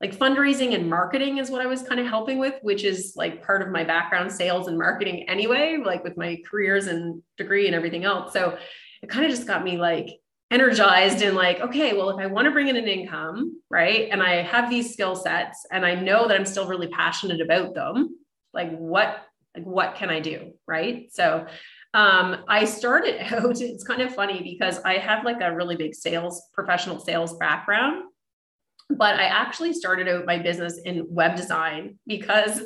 like 0.00 0.16
fundraising 0.16 0.74
and 0.74 0.90
marketing 0.90 1.38
is 1.38 1.50
what 1.50 1.60
I 1.60 1.66
was 1.66 1.82
kind 1.82 2.00
of 2.00 2.06
helping 2.06 2.38
with, 2.38 2.54
which 2.62 2.84
is 2.84 3.14
like 3.16 3.44
part 3.44 3.62
of 3.62 3.68
my 3.68 3.84
background, 3.84 4.30
sales 4.30 4.68
and 4.68 4.76
marketing 4.76 5.28
anyway, 5.28 5.78
like 5.82 6.02
with 6.02 6.16
my 6.16 6.40
careers 6.48 6.88
and 6.88 7.22
degree 7.38 7.66
and 7.66 7.74
everything 7.74 8.04
else. 8.04 8.32
So 8.32 8.58
it 9.02 9.08
kind 9.08 9.24
of 9.24 9.30
just 9.30 9.46
got 9.46 9.64
me 9.64 9.78
like 9.78 10.08
energized 10.50 11.22
and 11.22 11.36
like, 11.36 11.60
okay, 11.60 11.94
well, 11.94 12.10
if 12.10 12.18
I 12.18 12.26
want 12.26 12.46
to 12.46 12.50
bring 12.50 12.68
in 12.68 12.76
an 12.76 12.88
income, 12.88 13.60
right, 13.70 14.08
and 14.10 14.22
I 14.22 14.42
have 14.42 14.68
these 14.68 14.92
skill 14.92 15.16
sets 15.16 15.66
and 15.70 15.86
I 15.86 15.94
know 15.94 16.28
that 16.28 16.38
I'm 16.38 16.46
still 16.46 16.68
really 16.68 16.88
passionate 16.88 17.40
about 17.40 17.74
them, 17.74 18.18
like 18.52 18.76
what, 18.76 19.22
like 19.56 19.64
what 19.64 19.94
can 19.94 20.10
I 20.10 20.20
do, 20.20 20.52
right? 20.66 21.08
So 21.12 21.46
um, 21.94 22.44
I 22.48 22.64
started 22.64 23.20
out, 23.32 23.60
it's 23.60 23.84
kind 23.84 24.02
of 24.02 24.14
funny 24.14 24.42
because 24.42 24.80
I 24.80 24.94
have 24.94 25.24
like 25.24 25.40
a 25.40 25.54
really 25.54 25.76
big 25.76 25.94
sales, 25.94 26.42
professional 26.52 26.98
sales 26.98 27.36
background 27.38 28.04
but 28.90 29.16
I 29.16 29.24
actually 29.24 29.72
started 29.72 30.08
out 30.08 30.26
my 30.26 30.38
business 30.38 30.78
in 30.84 31.06
web 31.08 31.36
design 31.36 31.98
because 32.06 32.62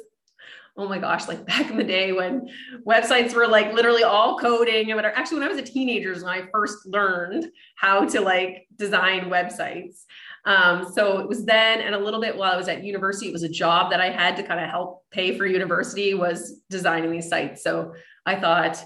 oh 0.79 0.89
my 0.89 0.99
gosh, 0.99 1.27
like 1.27 1.45
back 1.47 1.69
in 1.71 1.77
the 1.77 1.85
day 1.85 2.13
when 2.13 2.49
websites 2.87 3.35
were 3.35 3.49
like 3.49 3.73
literally 3.73 4.05
all 4.05 4.39
coding 4.39 4.87
and 4.91 4.97
whatever. 4.97 5.15
Actually, 5.17 5.41
when 5.41 5.49
I 5.49 5.51
was 5.51 5.59
a 5.59 5.63
teenager, 5.63 6.13
is 6.13 6.23
when 6.23 6.33
I 6.33 6.49
first 6.53 6.87
learned 6.87 7.51
how 7.75 8.07
to 8.07 8.21
like 8.21 8.69
design 8.77 9.25
websites. 9.25 10.05
Um, 10.45 10.91
so 10.91 11.19
it 11.19 11.29
was 11.29 11.45
then, 11.45 11.81
and 11.81 11.95
a 11.95 11.99
little 11.99 12.21
bit 12.21 12.37
while 12.37 12.53
I 12.53 12.57
was 12.57 12.69
at 12.69 12.85
university, 12.85 13.29
it 13.29 13.33
was 13.33 13.43
a 13.43 13.49
job 13.49 13.91
that 13.91 14.01
I 14.01 14.09
had 14.09 14.37
to 14.37 14.43
kind 14.45 14.61
of 14.61 14.71
help 14.71 15.03
pay 15.11 15.37
for 15.37 15.45
university 15.45 16.15
was 16.15 16.63
designing 16.71 17.11
these 17.11 17.29
sites. 17.29 17.63
So 17.63 17.93
I 18.25 18.37
thought, 18.37 18.83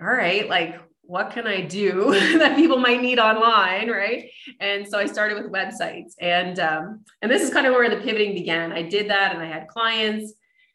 all 0.00 0.06
right, 0.06 0.48
like 0.48 0.80
what 1.02 1.30
can 1.30 1.46
I 1.46 1.60
do 1.60 2.12
that 2.38 2.56
people 2.56 2.78
might 2.78 3.00
need 3.00 3.18
online, 3.18 3.90
right? 3.90 4.30
And 4.60 4.86
so 4.86 4.98
I 4.98 5.06
started 5.06 5.42
with 5.42 5.52
websites, 5.52 6.12
and 6.20 6.58
um, 6.58 7.04
and 7.20 7.30
this 7.30 7.42
is 7.42 7.52
kind 7.52 7.66
of 7.66 7.74
where 7.74 7.90
the 7.90 8.02
pivoting 8.02 8.34
began. 8.34 8.72
I 8.72 8.82
did 8.82 9.10
that, 9.10 9.32
and 9.32 9.42
I 9.42 9.46
had 9.46 9.68
clients, 9.68 10.32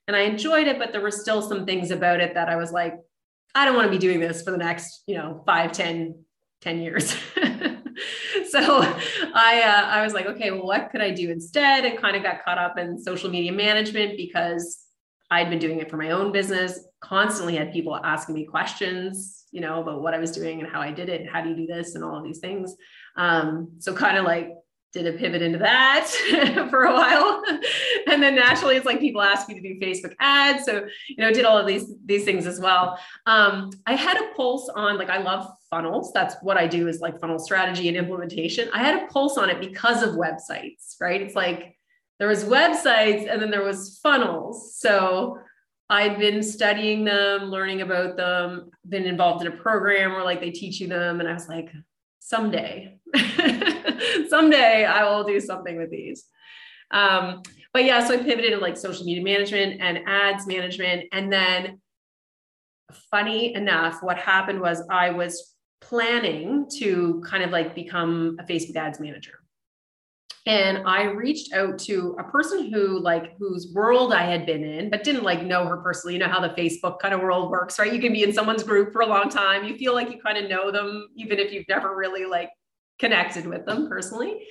and 0.08 0.16
I 0.16 0.22
enjoyed 0.22 0.68
it, 0.68 0.78
but 0.78 0.92
there 0.92 1.02
were 1.02 1.12
still 1.12 1.42
some 1.42 1.66
things 1.66 1.92
about 1.92 2.20
it 2.20 2.34
that 2.34 2.50
I 2.50 2.56
was 2.56 2.72
like, 2.72 2.96
I 3.56 3.66
don't 3.66 3.76
want 3.76 3.88
to 3.88 3.92
be 3.92 3.98
doing 3.98 4.20
this 4.20 4.42
for 4.44 4.52
the 4.52 4.58
next, 4.58 5.04
you 5.08 5.16
know, 5.16 5.44
five, 5.46 5.72
10, 5.72 6.24
10 6.62 6.80
years. 6.80 7.10
so 8.50 8.82
I 9.34 9.62
uh, 9.62 9.86
I 9.86 10.04
was 10.04 10.14
like, 10.14 10.28
okay, 10.28 10.52
well, 10.52 10.66
what 10.66 10.92
could 10.92 11.02
I 11.02 11.12
do 11.12 11.32
instead? 11.32 11.86
And 11.86 11.98
kind 11.98 12.16
of 12.16 12.24
got 12.24 12.44
caught 12.44 12.58
up 12.58 12.78
in 12.78 13.02
social 13.02 13.30
media 13.30 13.52
management 13.52 14.18
because 14.18 14.87
I'd 15.30 15.50
been 15.50 15.60
doing 15.60 15.80
it 15.80 15.90
for 15.90 15.98
my 15.98 16.12
own 16.12 16.32
business, 16.32 16.80
constantly 17.00 17.56
had 17.56 17.74
people 17.74 17.96
asking 17.96 18.36
me 18.36 18.46
questions, 18.46 19.46
you 19.52 19.62
know, 19.62 19.82
about 19.82 20.02
what 20.02 20.14
I 20.14 20.20
was 20.20 20.32
doing 20.32 20.62
and 20.62 20.70
how 20.70 20.82
I 20.82 20.92
did 20.92 21.10
it 21.10 21.22
and 21.22 21.30
how 21.30 21.42
do 21.42 21.50
you 21.50 21.56
do 21.56 21.68
this 21.68 21.96
and 21.96 22.04
all 22.04 22.18
of 22.18 22.24
these 22.24 22.40
things. 22.40 22.76
Um, 23.16 23.72
so 23.80 23.94
kind 23.94 24.18
of 24.18 24.26
like 24.26 24.52
did 24.94 25.06
a 25.06 25.18
pivot 25.18 25.42
into 25.42 25.58
that 25.60 26.08
for 26.70 26.84
a 26.86 26.94
while. 26.94 27.44
and 28.08 28.24
then 28.24 28.36
naturally 28.36 28.78
it's 28.78 28.86
like 28.86 29.00
people 29.00 29.22
ask 29.22 29.48
me 29.50 29.56
to 29.56 29.62
do 29.62 29.80
Facebook 29.80 30.14
ads. 30.20 30.66
So, 30.66 30.88
you 31.10 31.18
know, 31.18 31.32
did 31.32 31.46
all 31.46 31.58
of 31.58 31.68
these, 31.68 31.94
these 32.06 32.24
things 32.24 32.48
as 32.48 32.60
well. 32.60 32.98
Um, 33.26 33.72
I 33.86 33.96
had 33.96 34.18
a 34.18 34.34
pulse 34.36 34.70
on 34.76 34.98
like, 34.98 35.10
I 35.10 35.18
love 35.18 35.52
funnels. 35.70 36.12
That's 36.14 36.36
what 36.42 36.58
I 36.58 36.68
do 36.68 36.88
is 36.88 37.02
like 37.02 37.20
funnel 37.20 37.40
strategy 37.40 37.90
and 37.90 37.98
implementation. 37.98 38.70
I 38.74 38.80
had 38.80 39.04
a 39.04 39.08
pulse 39.08 39.38
on 39.38 39.50
it 39.50 39.60
because 39.60 40.04
of 40.04 40.16
websites, 40.16 40.96
right? 41.02 41.22
It's 41.22 41.36
like, 41.36 41.76
there 42.20 42.28
was 42.28 42.44
websites 42.46 43.32
and 43.32 43.42
then 43.42 43.52
there 43.52 43.64
was 43.64 44.00
funnels. 44.02 44.76
So 44.78 45.40
I'd 45.90 46.20
been 46.20 46.44
studying 46.44 47.06
them, 47.06 47.44
learning 47.44 47.82
about 47.82 48.18
them, 48.18 48.72
been 48.88 49.06
involved 49.06 49.46
in 49.46 49.52
a 49.52 49.56
program 49.56 50.12
where 50.12 50.24
like 50.24 50.42
they 50.42 50.52
teach 50.52 50.80
you 50.80 50.88
them. 50.88 51.20
And 51.20 51.30
I 51.30 51.34
was 51.34 51.48
like, 51.48 51.72
someday, 52.20 53.00
someday 54.30 54.86
I 54.86 55.10
will 55.10 55.24
do 55.24 55.40
something 55.40 55.78
with 55.78 55.92
these. 55.92 56.26
Um, 56.92 57.44
but 57.74 57.86
yeah, 57.86 58.06
so 58.06 58.16
I 58.16 58.18
pivoted 58.18 58.52
to 58.52 58.58
like 58.58 58.78
social 58.78 59.06
media 59.06 59.24
management 59.24 59.82
and 59.82 60.00
ads 60.08 60.48
management. 60.48 61.06
And 61.12 61.32
then 61.32 61.80
funny 63.12 63.54
enough, 63.54 64.02
what 64.02 64.18
happened 64.18 64.60
was 64.60 64.84
I 64.90 65.12
was 65.12 65.54
planning 65.80 66.68
to 66.80 67.24
kind 67.26 67.44
of 67.44 67.52
like 67.52 67.76
become 67.76 68.38
a 68.40 68.44
Facebook 68.44 68.76
ads 68.76 69.00
manager 69.00 69.40
and 70.48 70.80
i 70.88 71.04
reached 71.04 71.54
out 71.54 71.78
to 71.78 72.16
a 72.20 72.24
person 72.24 72.74
who 72.74 73.00
like 73.00 73.38
whose 73.38 73.72
world 73.74 74.14
i 74.14 74.24
had 74.24 74.46
been 74.46 74.64
in 74.64 74.90
but 74.90 75.04
didn't 75.04 75.24
like 75.24 75.44
know 75.44 75.66
her 75.66 75.78
personally. 75.78 76.14
You 76.14 76.20
know 76.20 76.30
how 76.30 76.40
the 76.40 76.50
facebook 76.50 77.00
kind 77.00 77.14
of 77.14 77.22
world 77.22 77.52
works 77.52 77.78
right? 77.78 77.94
You 77.94 78.00
can 78.00 78.14
be 78.14 78.24
in 78.24 78.34
someone's 78.34 78.64
group 78.64 78.94
for 78.94 79.02
a 79.02 79.06
long 79.06 79.30
time. 79.30 79.66
You 79.66 79.78
feel 79.78 79.94
like 79.94 80.10
you 80.10 80.20
kind 80.20 80.38
of 80.38 80.50
know 80.50 80.72
them 80.72 81.08
even 81.16 81.38
if 81.38 81.52
you've 81.52 81.68
never 81.68 81.96
really 81.96 82.26
like 82.26 82.50
connected 82.98 83.46
with 83.46 83.66
them 83.66 83.88
personally. 83.88 84.48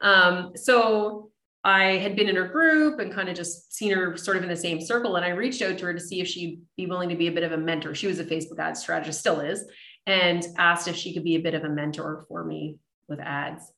Um, 0.00 0.52
so 0.56 1.30
i 1.64 1.96
had 1.96 2.14
been 2.16 2.28
in 2.28 2.36
her 2.36 2.48
group 2.48 3.00
and 3.00 3.12
kind 3.12 3.28
of 3.28 3.34
just 3.34 3.74
seen 3.74 3.92
her 3.92 4.16
sort 4.16 4.36
of 4.36 4.42
in 4.42 4.48
the 4.48 4.56
same 4.56 4.80
circle 4.80 5.16
and 5.16 5.24
i 5.24 5.30
reached 5.30 5.62
out 5.62 5.76
to 5.76 5.84
her 5.86 5.94
to 5.94 6.00
see 6.00 6.20
if 6.20 6.28
she'd 6.28 6.60
be 6.76 6.86
willing 6.86 7.08
to 7.08 7.16
be 7.16 7.26
a 7.26 7.32
bit 7.32 7.42
of 7.42 7.52
a 7.52 7.58
mentor. 7.58 7.94
She 7.94 8.06
was 8.06 8.20
a 8.20 8.24
facebook 8.24 8.58
ad 8.58 8.76
strategist 8.76 9.20
still 9.20 9.40
is 9.40 9.64
and 10.06 10.46
asked 10.56 10.88
if 10.88 10.96
she 10.96 11.12
could 11.12 11.24
be 11.24 11.34
a 11.34 11.40
bit 11.40 11.54
of 11.54 11.64
a 11.64 11.68
mentor 11.68 12.24
for 12.28 12.44
me 12.44 12.78
with 13.08 13.20
ads. 13.20 13.70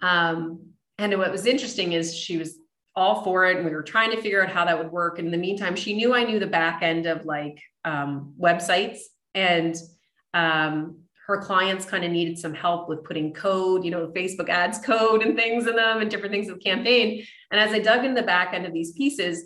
Um, 0.00 0.74
and 0.98 1.16
what 1.18 1.32
was 1.32 1.46
interesting 1.46 1.92
is 1.92 2.16
she 2.16 2.36
was 2.36 2.56
all 2.96 3.24
for 3.24 3.46
it 3.46 3.56
and 3.56 3.64
we 3.64 3.72
were 3.72 3.82
trying 3.82 4.10
to 4.12 4.20
figure 4.20 4.42
out 4.42 4.50
how 4.50 4.64
that 4.64 4.78
would 4.78 4.92
work. 4.92 5.18
And 5.18 5.26
in 5.26 5.32
the 5.32 5.38
meantime 5.38 5.76
she 5.76 5.94
knew 5.94 6.14
i 6.14 6.24
knew 6.24 6.38
the 6.38 6.46
back 6.46 6.82
end 6.82 7.06
of 7.06 7.24
like 7.24 7.60
um, 7.84 8.34
websites 8.40 8.98
and 9.34 9.74
um, 10.32 10.98
her 11.26 11.40
clients 11.40 11.84
kind 11.84 12.04
of 12.04 12.10
needed 12.10 12.38
some 12.38 12.54
help 12.54 12.88
with 12.88 13.04
putting 13.04 13.32
code 13.32 13.84
you 13.84 13.90
know 13.90 14.08
facebook 14.08 14.48
ads 14.48 14.78
code 14.78 15.22
and 15.22 15.36
things 15.36 15.66
in 15.66 15.76
them 15.76 16.00
and 16.00 16.10
different 16.10 16.32
things 16.32 16.50
with 16.50 16.62
campaign. 16.62 17.24
And 17.50 17.60
as 17.60 17.72
i 17.72 17.78
dug 17.78 18.04
in 18.04 18.14
the 18.14 18.22
back 18.22 18.54
end 18.54 18.66
of 18.66 18.72
these 18.72 18.92
pieces 18.92 19.44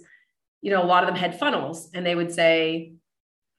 you 0.61 0.71
know 0.71 0.83
a 0.83 0.87
lot 0.87 1.03
of 1.03 1.09
them 1.09 1.17
had 1.17 1.39
funnels 1.39 1.91
and 1.95 2.05
they 2.05 2.15
would 2.15 2.33
say 2.33 2.93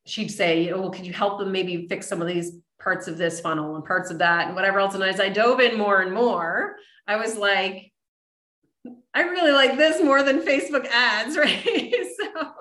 she'd 0.09 0.29
say 0.29 0.71
oh 0.71 0.81
well 0.81 0.89
could 0.89 1.05
you 1.05 1.13
help 1.13 1.39
them 1.39 1.51
maybe 1.51 1.87
fix 1.87 2.07
some 2.07 2.21
of 2.21 2.27
these 2.27 2.53
parts 2.81 3.07
of 3.07 3.17
this 3.17 3.39
funnel 3.39 3.75
and 3.75 3.85
parts 3.85 4.09
of 4.09 4.17
that 4.17 4.47
and 4.47 4.55
whatever 4.55 4.79
else 4.79 4.95
and 4.95 5.03
as 5.03 5.19
i 5.19 5.29
dove 5.29 5.59
in 5.59 5.77
more 5.77 6.01
and 6.01 6.13
more 6.13 6.75
I 7.09 7.15
was 7.15 7.35
like, 7.35 7.91
I 9.15 9.21
really 9.21 9.51
like 9.51 9.77
this 9.77 10.01
more 10.01 10.21
than 10.21 10.41
Facebook 10.41 10.85
ads, 10.85 11.35
right? 11.37 12.05
so, 12.19 12.51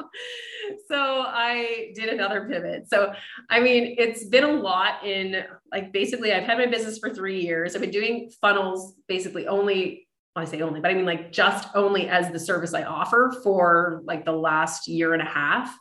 so 0.91 1.25
I 1.27 1.93
did 1.95 2.09
another 2.09 2.49
pivot. 2.51 2.89
So, 2.89 3.13
I 3.51 3.61
mean, 3.61 3.97
it's 3.99 4.25
been 4.25 4.45
a 4.45 4.53
lot 4.53 5.05
in 5.05 5.45
like 5.71 5.93
basically, 5.93 6.33
I've 6.33 6.45
had 6.45 6.57
my 6.57 6.65
business 6.65 6.99
for 6.99 7.13
three 7.13 7.43
years. 7.43 7.75
I've 7.75 7.83
been 7.83 7.91
doing 7.91 8.31
funnels 8.41 8.95
basically 9.07 9.47
only, 9.47 10.09
I 10.35 10.47
say 10.47 10.63
only, 10.63 10.81
but 10.81 10.91
I 10.91 10.95
mean 10.95 11.05
like 11.05 11.31
just 11.31 11.69
only 11.75 12.09
as 12.09 12.31
the 12.31 12.39
service 12.39 12.73
I 12.73 12.85
offer 12.85 13.39
for 13.43 14.01
like 14.07 14.25
the 14.25 14.33
last 14.33 14.89
year 14.89 15.13
and 15.13 15.21
a 15.21 15.27
half. 15.27 15.77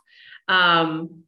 Um, 0.46 1.22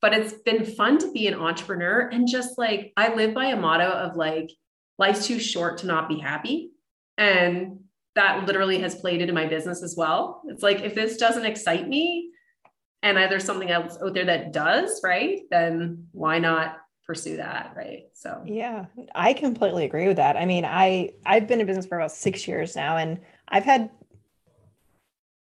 but 0.00 0.14
it's 0.14 0.32
been 0.32 0.64
fun 0.64 0.98
to 0.98 1.12
be 1.12 1.26
an 1.26 1.34
entrepreneur 1.34 2.08
and 2.08 2.28
just 2.28 2.58
like 2.58 2.92
I 2.96 3.14
live 3.14 3.34
by 3.34 3.46
a 3.46 3.56
motto 3.56 3.88
of 3.88 4.16
like, 4.16 4.50
life's 4.98 5.26
too 5.26 5.38
short 5.38 5.78
to 5.78 5.86
not 5.86 6.08
be 6.08 6.18
happy. 6.18 6.70
And 7.18 7.80
that 8.14 8.46
literally 8.46 8.78
has 8.80 8.94
played 8.94 9.20
into 9.20 9.34
my 9.34 9.46
business 9.46 9.82
as 9.82 9.94
well. 9.96 10.42
It's 10.46 10.62
like, 10.62 10.80
if 10.80 10.94
this 10.94 11.16
doesn't 11.16 11.46
excite 11.46 11.88
me 11.88 12.30
and 13.02 13.16
there's 13.16 13.44
something 13.44 13.70
else 13.70 13.98
out 14.02 14.14
there 14.14 14.26
that 14.26 14.52
does, 14.52 15.00
right? 15.02 15.40
Then 15.50 16.08
why 16.12 16.38
not 16.38 16.76
pursue 17.10 17.38
that 17.38 17.72
right 17.74 18.04
so 18.12 18.40
yeah 18.46 18.84
i 19.16 19.32
completely 19.32 19.84
agree 19.84 20.06
with 20.06 20.18
that 20.18 20.36
i 20.36 20.44
mean 20.44 20.64
i 20.64 21.10
i've 21.26 21.48
been 21.48 21.58
in 21.58 21.66
business 21.66 21.84
for 21.84 21.98
about 21.98 22.12
six 22.12 22.46
years 22.46 22.76
now 22.76 22.96
and 22.98 23.18
i've 23.48 23.64
had 23.64 23.80
let 23.80 23.90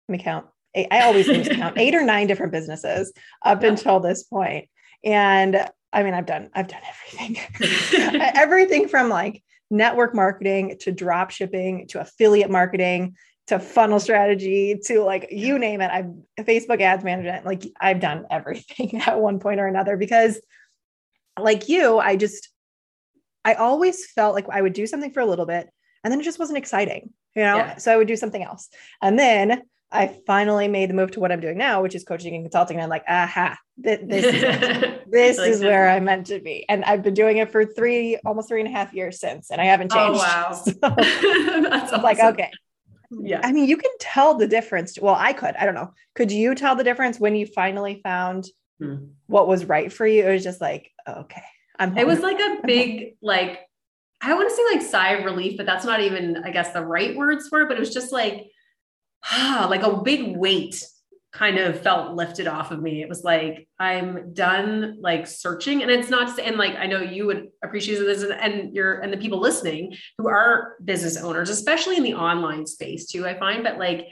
me 0.09 0.16
count 0.16 0.47
i 0.77 1.01
always 1.01 1.29
lose 1.29 1.49
count 1.53 1.79
eight 1.79 1.95
or 1.95 2.03
nine 2.03 2.27
different 2.27 2.53
businesses 2.53 3.13
up 3.45 3.63
yeah. 3.63 3.69
until 3.69 4.01
this 4.01 4.25
point 4.25 4.69
and 5.05 5.69
I 5.93 6.03
mean, 6.03 6.15
I've 6.15 6.27
done, 6.27 6.51
I've 6.55 6.69
done 6.69 6.83
everything, 7.17 8.21
everything 8.35 8.89
from 8.89 9.09
like 9.09 9.43
network 9.71 10.15
marketing 10.15 10.77
to 10.81 10.93
drop 10.93 11.31
shipping 11.31 11.87
to 11.89 12.01
affiliate 12.01 12.51
marketing 12.51 13.17
to 13.47 13.59
funnel 13.59 13.99
strategy 13.99 14.79
to 14.85 15.03
like 15.03 15.29
you 15.31 15.59
name 15.59 15.81
it. 15.81 15.91
I've 15.91 16.45
Facebook 16.45 16.83
ads 16.83 17.05
management, 17.05 17.47
like 17.47 17.65
I've 17.81 18.01
done 18.01 18.27
everything 18.31 19.01
at 19.07 19.19
one 19.19 19.41
point 19.41 19.61
or 19.61 19.67
another 19.67 19.97
because 19.97 20.41
like 21.41 21.69
you, 21.69 21.99
I 21.99 22.17
just 22.17 22.51
I 23.45 23.55
always 23.55 24.11
felt 24.11 24.35
like 24.35 24.47
I 24.51 24.61
would 24.61 24.75
do 24.75 24.87
something 24.87 25.13
for 25.13 25.21
a 25.21 25.27
little 25.27 25.47
bit 25.47 25.69
and 26.05 26.13
then 26.13 26.21
it 26.21 26.25
just 26.25 26.39
wasn't 26.39 26.59
exciting, 26.59 27.11
you 27.35 27.43
know? 27.43 27.57
Yeah. 27.57 27.77
So 27.79 27.93
I 27.93 27.97
would 27.97 28.09
do 28.09 28.17
something 28.17 28.43
else. 28.43 28.69
And 29.01 29.19
then 29.19 29.63
I 29.90 30.18
finally 30.27 30.68
made 30.68 30.90
the 30.90 30.94
move 30.94 31.12
to 31.12 31.20
what 31.20 31.33
I'm 31.33 31.40
doing 31.40 31.57
now, 31.57 31.83
which 31.83 31.94
is 31.94 32.05
coaching 32.05 32.35
and 32.35 32.44
consulting. 32.44 32.77
And 32.77 32.85
I'm 32.85 32.90
like, 32.90 33.05
aha, 33.09 33.57
th- 33.83 34.01
this 34.05 34.24
is, 34.24 34.42
this 35.11 35.38
like 35.38 35.51
is 35.51 35.61
where 35.62 35.88
I'm 35.88 36.05
meant 36.05 36.27
to 36.27 36.40
be. 36.40 36.68
And 36.68 36.85
I've 36.85 37.03
been 37.03 37.14
doing 37.14 37.38
it 37.38 37.51
for 37.51 37.64
three, 37.64 38.18
almost 38.27 38.48
three 38.48 38.61
and 38.61 38.68
a 38.68 38.72
half 38.72 38.92
years 38.92 39.18
since, 39.18 39.51
and 39.51 39.61
I 39.61 39.64
haven't 39.64 39.92
oh, 39.94 39.96
changed. 39.96 40.79
Oh, 40.83 40.88
wow. 40.90 40.98
So 41.03 41.61
That's 41.70 41.92
awesome. 41.92 42.03
like, 42.03 42.20
okay. 42.20 42.51
Yeah. 43.11 43.40
I 43.42 43.53
mean, 43.53 43.66
you 43.66 43.79
can 43.79 43.90
tell 43.98 44.35
the 44.35 44.46
difference. 44.46 44.98
Well, 45.01 45.14
I 45.14 45.33
could, 45.33 45.57
I 45.57 45.64
don't 45.64 45.74
know. 45.74 45.92
Could 46.14 46.31
you 46.31 46.55
tell 46.55 46.77
the 46.77 46.85
difference 46.85 47.18
when 47.18 47.35
you 47.35 47.46
finally 47.46 48.01
found 48.03 48.46
hmm. 48.79 48.96
what 49.27 49.48
was 49.48 49.64
right 49.64 49.90
for 49.90 50.07
you? 50.07 50.27
It 50.27 50.33
was 50.33 50.44
just 50.44 50.61
like, 50.61 50.90
okay, 51.09 51.42
I'm 51.79 51.90
home. 51.90 51.98
It 51.98 52.07
was 52.07 52.20
like 52.20 52.38
a 52.38 52.59
big, 52.66 53.16
like, 53.22 53.61
I 54.20 54.35
want 54.35 54.51
to 54.51 54.55
say 54.55 54.62
like 54.74 54.83
sigh 54.83 55.12
of 55.12 55.24
relief, 55.24 55.57
but 55.57 55.64
that's 55.64 55.87
not 55.87 56.01
even, 56.01 56.42
I 56.44 56.51
guess, 56.51 56.72
the 56.72 56.85
right 56.85 57.16
words 57.16 57.48
for 57.48 57.62
it. 57.62 57.68
But 57.68 57.79
it 57.79 57.81
was 57.81 57.94
just 57.94 58.12
like, 58.12 58.51
Ah, 59.25 59.67
like 59.69 59.83
a 59.83 60.03
big 60.03 60.37
weight 60.37 60.83
kind 61.33 61.59
of 61.59 61.81
felt 61.81 62.15
lifted 62.15 62.47
off 62.47 62.71
of 62.71 62.81
me. 62.81 63.03
It 63.03 63.09
was 63.09 63.23
like, 63.23 63.69
I'm 63.79 64.33
done 64.33 64.99
like 65.01 65.27
searching. 65.27 65.83
And 65.83 65.91
it's 65.91 66.09
not, 66.09 66.39
and 66.39 66.57
like, 66.57 66.75
I 66.77 66.87
know 66.87 67.01
you 67.01 67.27
would 67.27 67.49
appreciate 67.63 67.99
this 67.99 68.23
and, 68.23 68.33
and 68.33 68.75
you're, 68.75 69.01
and 69.01 69.13
the 69.13 69.19
people 69.19 69.39
listening 69.39 69.95
who 70.17 70.29
are 70.29 70.77
business 70.85 71.17
owners, 71.17 71.51
especially 71.51 71.97
in 71.97 72.03
the 72.03 72.15
online 72.15 72.67
space 72.67 73.07
too, 73.07 73.27
I 73.27 73.39
find, 73.39 73.63
but 73.63 73.79
like, 73.79 74.07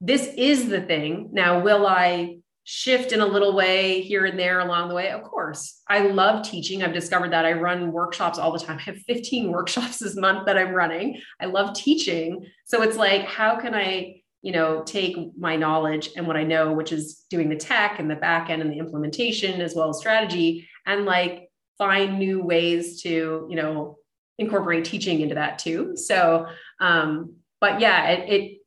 this 0.00 0.32
is 0.36 0.68
the 0.68 0.80
thing. 0.80 1.30
Now, 1.32 1.60
will 1.60 1.86
I 1.86 2.38
shift 2.64 3.12
in 3.12 3.20
a 3.20 3.26
little 3.26 3.54
way 3.54 4.00
here 4.00 4.24
and 4.24 4.38
there 4.38 4.60
along 4.60 4.88
the 4.88 4.94
way? 4.94 5.10
Of 5.10 5.22
course. 5.22 5.80
I 5.88 6.06
love 6.06 6.44
teaching. 6.44 6.82
I've 6.82 6.94
discovered 6.94 7.32
that. 7.32 7.44
I 7.44 7.52
run 7.52 7.92
workshops 7.92 8.38
all 8.38 8.52
the 8.52 8.58
time. 8.58 8.78
I 8.78 8.82
have 8.82 8.98
15 8.98 9.50
workshops 9.50 9.98
this 9.98 10.16
month 10.16 10.46
that 10.46 10.56
i'm 10.56 10.72
running. 10.72 11.20
I 11.40 11.46
love 11.46 11.74
teaching. 11.74 12.46
So 12.64 12.82
it's 12.82 12.96
like 12.96 13.22
how 13.22 13.56
can 13.56 13.74
i 13.74 14.22
you 14.44 14.52
know 14.52 14.82
take 14.84 15.16
my 15.36 15.56
knowledge 15.56 16.10
and 16.16 16.26
what 16.26 16.36
i 16.36 16.44
know 16.44 16.72
which 16.72 16.92
is 16.92 17.24
doing 17.30 17.48
the 17.48 17.56
tech 17.56 17.98
and 17.98 18.10
the 18.10 18.14
back 18.14 18.50
end 18.50 18.62
and 18.62 18.70
the 18.70 18.78
implementation 18.78 19.60
as 19.60 19.74
well 19.74 19.88
as 19.88 19.98
strategy 19.98 20.68
and 20.86 21.04
like 21.04 21.48
find 21.78 22.18
new 22.18 22.42
ways 22.42 23.02
to 23.02 23.46
you 23.50 23.56
know 23.56 23.98
incorporate 24.38 24.84
teaching 24.84 25.20
into 25.20 25.34
that 25.36 25.58
too. 25.58 25.96
So 25.96 26.46
um 26.80 27.36
but 27.60 27.80
yeah 27.80 28.08
it 28.10 28.28
it, 28.28 28.58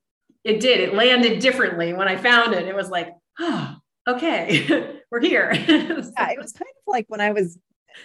it 0.44 0.60
did. 0.62 0.80
It 0.80 0.94
landed 0.94 1.40
differently. 1.40 1.94
When 1.94 2.08
i 2.08 2.16
found 2.16 2.54
it 2.54 2.68
it 2.68 2.76
was 2.76 2.90
like 2.90 3.14
oh 3.40 3.76
okay, 4.08 5.00
we're 5.12 5.20
here. 5.20 5.52
yeah, 5.54 6.32
it 6.32 6.38
was 6.38 6.54
kind 6.54 6.62
of 6.62 6.88
like 6.88 7.06
when 7.10 7.22
I 7.22 7.32
was 7.32 7.58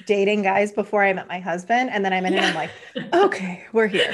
dating 0.06 0.42
guys 0.42 0.72
before 0.72 1.04
I 1.04 1.12
met 1.12 1.28
my 1.28 1.40
husband. 1.40 1.90
And 1.90 2.04
then 2.04 2.12
I 2.12 2.20
met 2.20 2.32
him, 2.32 2.44
I'm 2.44 2.54
like, 2.54 2.70
okay, 3.14 3.64
we're 3.72 3.86
here. 3.86 4.12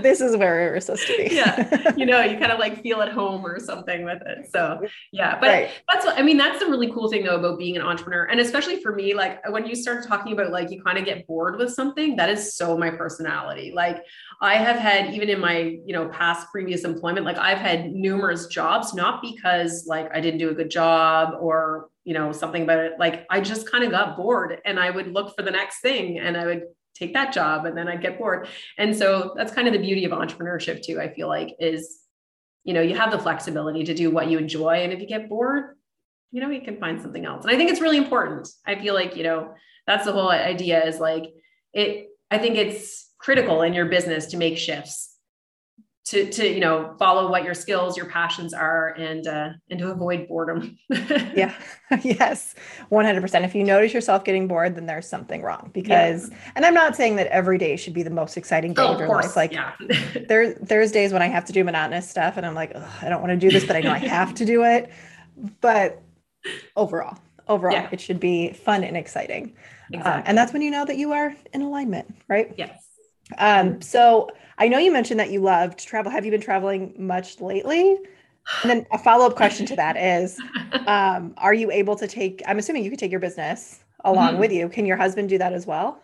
this 0.00 0.20
is 0.20 0.36
where 0.36 0.72
we're 0.72 0.80
supposed 0.80 1.06
to 1.06 1.16
be. 1.16 1.34
yeah. 1.34 1.92
You 1.96 2.06
know, 2.06 2.20
you 2.22 2.38
kind 2.38 2.52
of 2.52 2.58
like 2.58 2.82
feel 2.82 3.00
at 3.02 3.12
home 3.12 3.44
or 3.44 3.58
something 3.60 4.04
with 4.04 4.22
it. 4.26 4.50
So 4.50 4.82
yeah, 5.12 5.38
but 5.38 5.48
right. 5.48 5.70
that's 5.88 6.04
what, 6.04 6.18
I 6.18 6.22
mean, 6.22 6.36
that's 6.36 6.58
the 6.58 6.66
really 6.66 6.90
cool 6.92 7.10
thing 7.10 7.24
though, 7.24 7.36
about 7.36 7.58
being 7.58 7.76
an 7.76 7.82
entrepreneur. 7.82 8.24
And 8.24 8.40
especially 8.40 8.80
for 8.80 8.94
me, 8.94 9.14
like 9.14 9.48
when 9.50 9.66
you 9.66 9.74
start 9.74 10.06
talking 10.06 10.32
about 10.32 10.50
like, 10.50 10.70
you 10.70 10.82
kind 10.82 10.98
of 10.98 11.04
get 11.04 11.26
bored 11.26 11.56
with 11.56 11.72
something 11.72 12.16
that 12.16 12.30
is 12.30 12.54
so 12.54 12.76
my 12.76 12.90
personality. 12.90 13.72
Like 13.74 14.04
I 14.42 14.56
have 14.56 14.76
had, 14.76 15.14
even 15.14 15.30
in 15.30 15.40
my, 15.40 15.78
you 15.86 15.92
know, 15.92 16.08
past 16.08 16.48
previous 16.50 16.84
employment, 16.84 17.24
like 17.24 17.38
I've 17.38 17.58
had 17.58 17.92
numerous 17.92 18.48
jobs, 18.48 18.92
not 18.92 19.22
because 19.22 19.86
like 19.86 20.10
I 20.14 20.20
didn't 20.20 20.40
do 20.40 20.50
a 20.50 20.54
good 20.54 20.70
job 20.70 21.34
or 21.40 21.88
you 22.04 22.14
know 22.14 22.32
something 22.32 22.62
about 22.62 22.78
it. 22.78 22.92
Like 22.98 23.26
i 23.30 23.40
just 23.40 23.70
kind 23.70 23.84
of 23.84 23.90
got 23.90 24.16
bored 24.16 24.60
and 24.64 24.78
i 24.78 24.90
would 24.90 25.08
look 25.12 25.34
for 25.36 25.42
the 25.42 25.50
next 25.50 25.80
thing 25.80 26.18
and 26.18 26.36
i 26.36 26.46
would 26.46 26.62
take 26.94 27.14
that 27.14 27.32
job 27.32 27.64
and 27.64 27.76
then 27.76 27.88
i'd 27.88 28.02
get 28.02 28.18
bored. 28.18 28.48
And 28.78 28.96
so 28.96 29.34
that's 29.36 29.52
kind 29.52 29.68
of 29.68 29.72
the 29.72 29.80
beauty 29.80 30.04
of 30.04 30.12
entrepreneurship 30.12 30.82
too 30.82 31.00
i 31.00 31.12
feel 31.12 31.28
like 31.28 31.54
is 31.58 32.00
you 32.64 32.74
know 32.74 32.80
you 32.80 32.96
have 32.96 33.10
the 33.10 33.18
flexibility 33.18 33.84
to 33.84 33.94
do 33.94 34.10
what 34.10 34.28
you 34.28 34.38
enjoy 34.38 34.82
and 34.82 34.92
if 34.92 35.00
you 35.00 35.06
get 35.06 35.28
bored 35.28 35.76
you 36.30 36.40
know 36.40 36.50
you 36.50 36.62
can 36.62 36.78
find 36.78 37.00
something 37.00 37.24
else. 37.24 37.44
And 37.44 37.54
i 37.54 37.56
think 37.56 37.70
it's 37.70 37.80
really 37.80 37.98
important. 37.98 38.48
I 38.66 38.74
feel 38.76 38.94
like 38.94 39.16
you 39.16 39.22
know 39.22 39.54
that's 39.86 40.04
the 40.04 40.12
whole 40.12 40.30
idea 40.30 40.84
is 40.84 40.98
like 40.98 41.24
it 41.72 42.08
i 42.32 42.38
think 42.38 42.56
it's 42.56 43.12
critical 43.18 43.62
in 43.62 43.72
your 43.72 43.86
business 43.86 44.26
to 44.26 44.36
make 44.36 44.58
shifts 44.58 45.12
to 46.04 46.28
to 46.30 46.48
you 46.48 46.60
know 46.60 46.94
follow 46.98 47.30
what 47.30 47.44
your 47.44 47.54
skills 47.54 47.96
your 47.96 48.06
passions 48.06 48.52
are 48.52 48.88
and 48.98 49.26
uh 49.26 49.50
and 49.70 49.78
to 49.78 49.90
avoid 49.90 50.26
boredom. 50.28 50.76
Yeah. 51.34 51.54
Yes. 52.02 52.54
100% 52.90 53.44
if 53.44 53.54
you 53.54 53.64
notice 53.64 53.92
yourself 53.92 54.24
getting 54.24 54.48
bored 54.48 54.74
then 54.74 54.86
there's 54.86 55.08
something 55.08 55.42
wrong 55.42 55.70
because 55.72 56.30
yeah. 56.30 56.36
and 56.56 56.64
i'm 56.64 56.74
not 56.74 56.96
saying 56.96 57.16
that 57.16 57.26
every 57.28 57.58
day 57.58 57.76
should 57.76 57.92
be 57.92 58.02
the 58.02 58.10
most 58.10 58.36
exciting 58.36 58.72
day 58.72 58.82
oh, 58.82 58.94
of 58.94 58.98
your 58.98 59.08
course. 59.08 59.36
life. 59.36 59.36
Like 59.36 59.52
yeah. 59.52 59.72
there 60.28 60.54
there's 60.54 60.90
days 60.90 61.12
when 61.12 61.22
i 61.22 61.28
have 61.28 61.44
to 61.46 61.52
do 61.52 61.62
monotonous 61.62 62.08
stuff 62.08 62.36
and 62.36 62.44
i'm 62.46 62.54
like 62.54 62.74
i 63.02 63.08
don't 63.08 63.20
want 63.20 63.30
to 63.30 63.36
do 63.36 63.50
this 63.50 63.64
but 63.64 63.76
i 63.76 63.80
know 63.80 63.92
i 63.92 63.98
have 63.98 64.34
to 64.34 64.44
do 64.44 64.64
it. 64.64 64.90
But 65.60 66.02
overall 66.76 67.16
overall 67.48 67.74
yeah. 67.74 67.88
it 67.92 68.00
should 68.00 68.20
be 68.20 68.52
fun 68.52 68.84
and 68.84 68.96
exciting 68.96 69.54
exactly. 69.92 70.22
Uh, 70.22 70.22
and 70.26 70.38
that's 70.38 70.52
when 70.52 70.62
you 70.62 70.70
know 70.70 70.84
that 70.84 70.96
you 70.96 71.12
are 71.12 71.34
in 71.52 71.62
alignment 71.62 72.14
right 72.28 72.54
yes 72.56 72.84
um 73.38 73.80
so 73.80 74.28
I 74.62 74.68
know 74.68 74.78
you 74.78 74.92
mentioned 74.92 75.18
that 75.18 75.30
you 75.30 75.40
loved 75.40 75.84
travel. 75.84 76.12
Have 76.12 76.24
you 76.24 76.30
been 76.30 76.40
traveling 76.40 76.94
much 76.96 77.40
lately? 77.40 77.98
And 78.62 78.70
then 78.70 78.86
a 78.92 78.98
follow 78.98 79.26
up 79.26 79.34
question 79.34 79.66
to 79.66 79.76
that 79.76 79.96
is 79.96 80.38
um, 80.86 81.34
Are 81.36 81.52
you 81.52 81.70
able 81.72 81.96
to 81.96 82.06
take, 82.06 82.42
I'm 82.46 82.58
assuming 82.58 82.84
you 82.84 82.90
could 82.90 82.98
take 83.00 83.10
your 83.10 83.18
business 83.18 83.80
along 84.04 84.32
mm-hmm. 84.32 84.40
with 84.40 84.52
you. 84.52 84.68
Can 84.68 84.86
your 84.86 84.96
husband 84.96 85.28
do 85.28 85.38
that 85.38 85.52
as 85.52 85.66
well? 85.66 86.00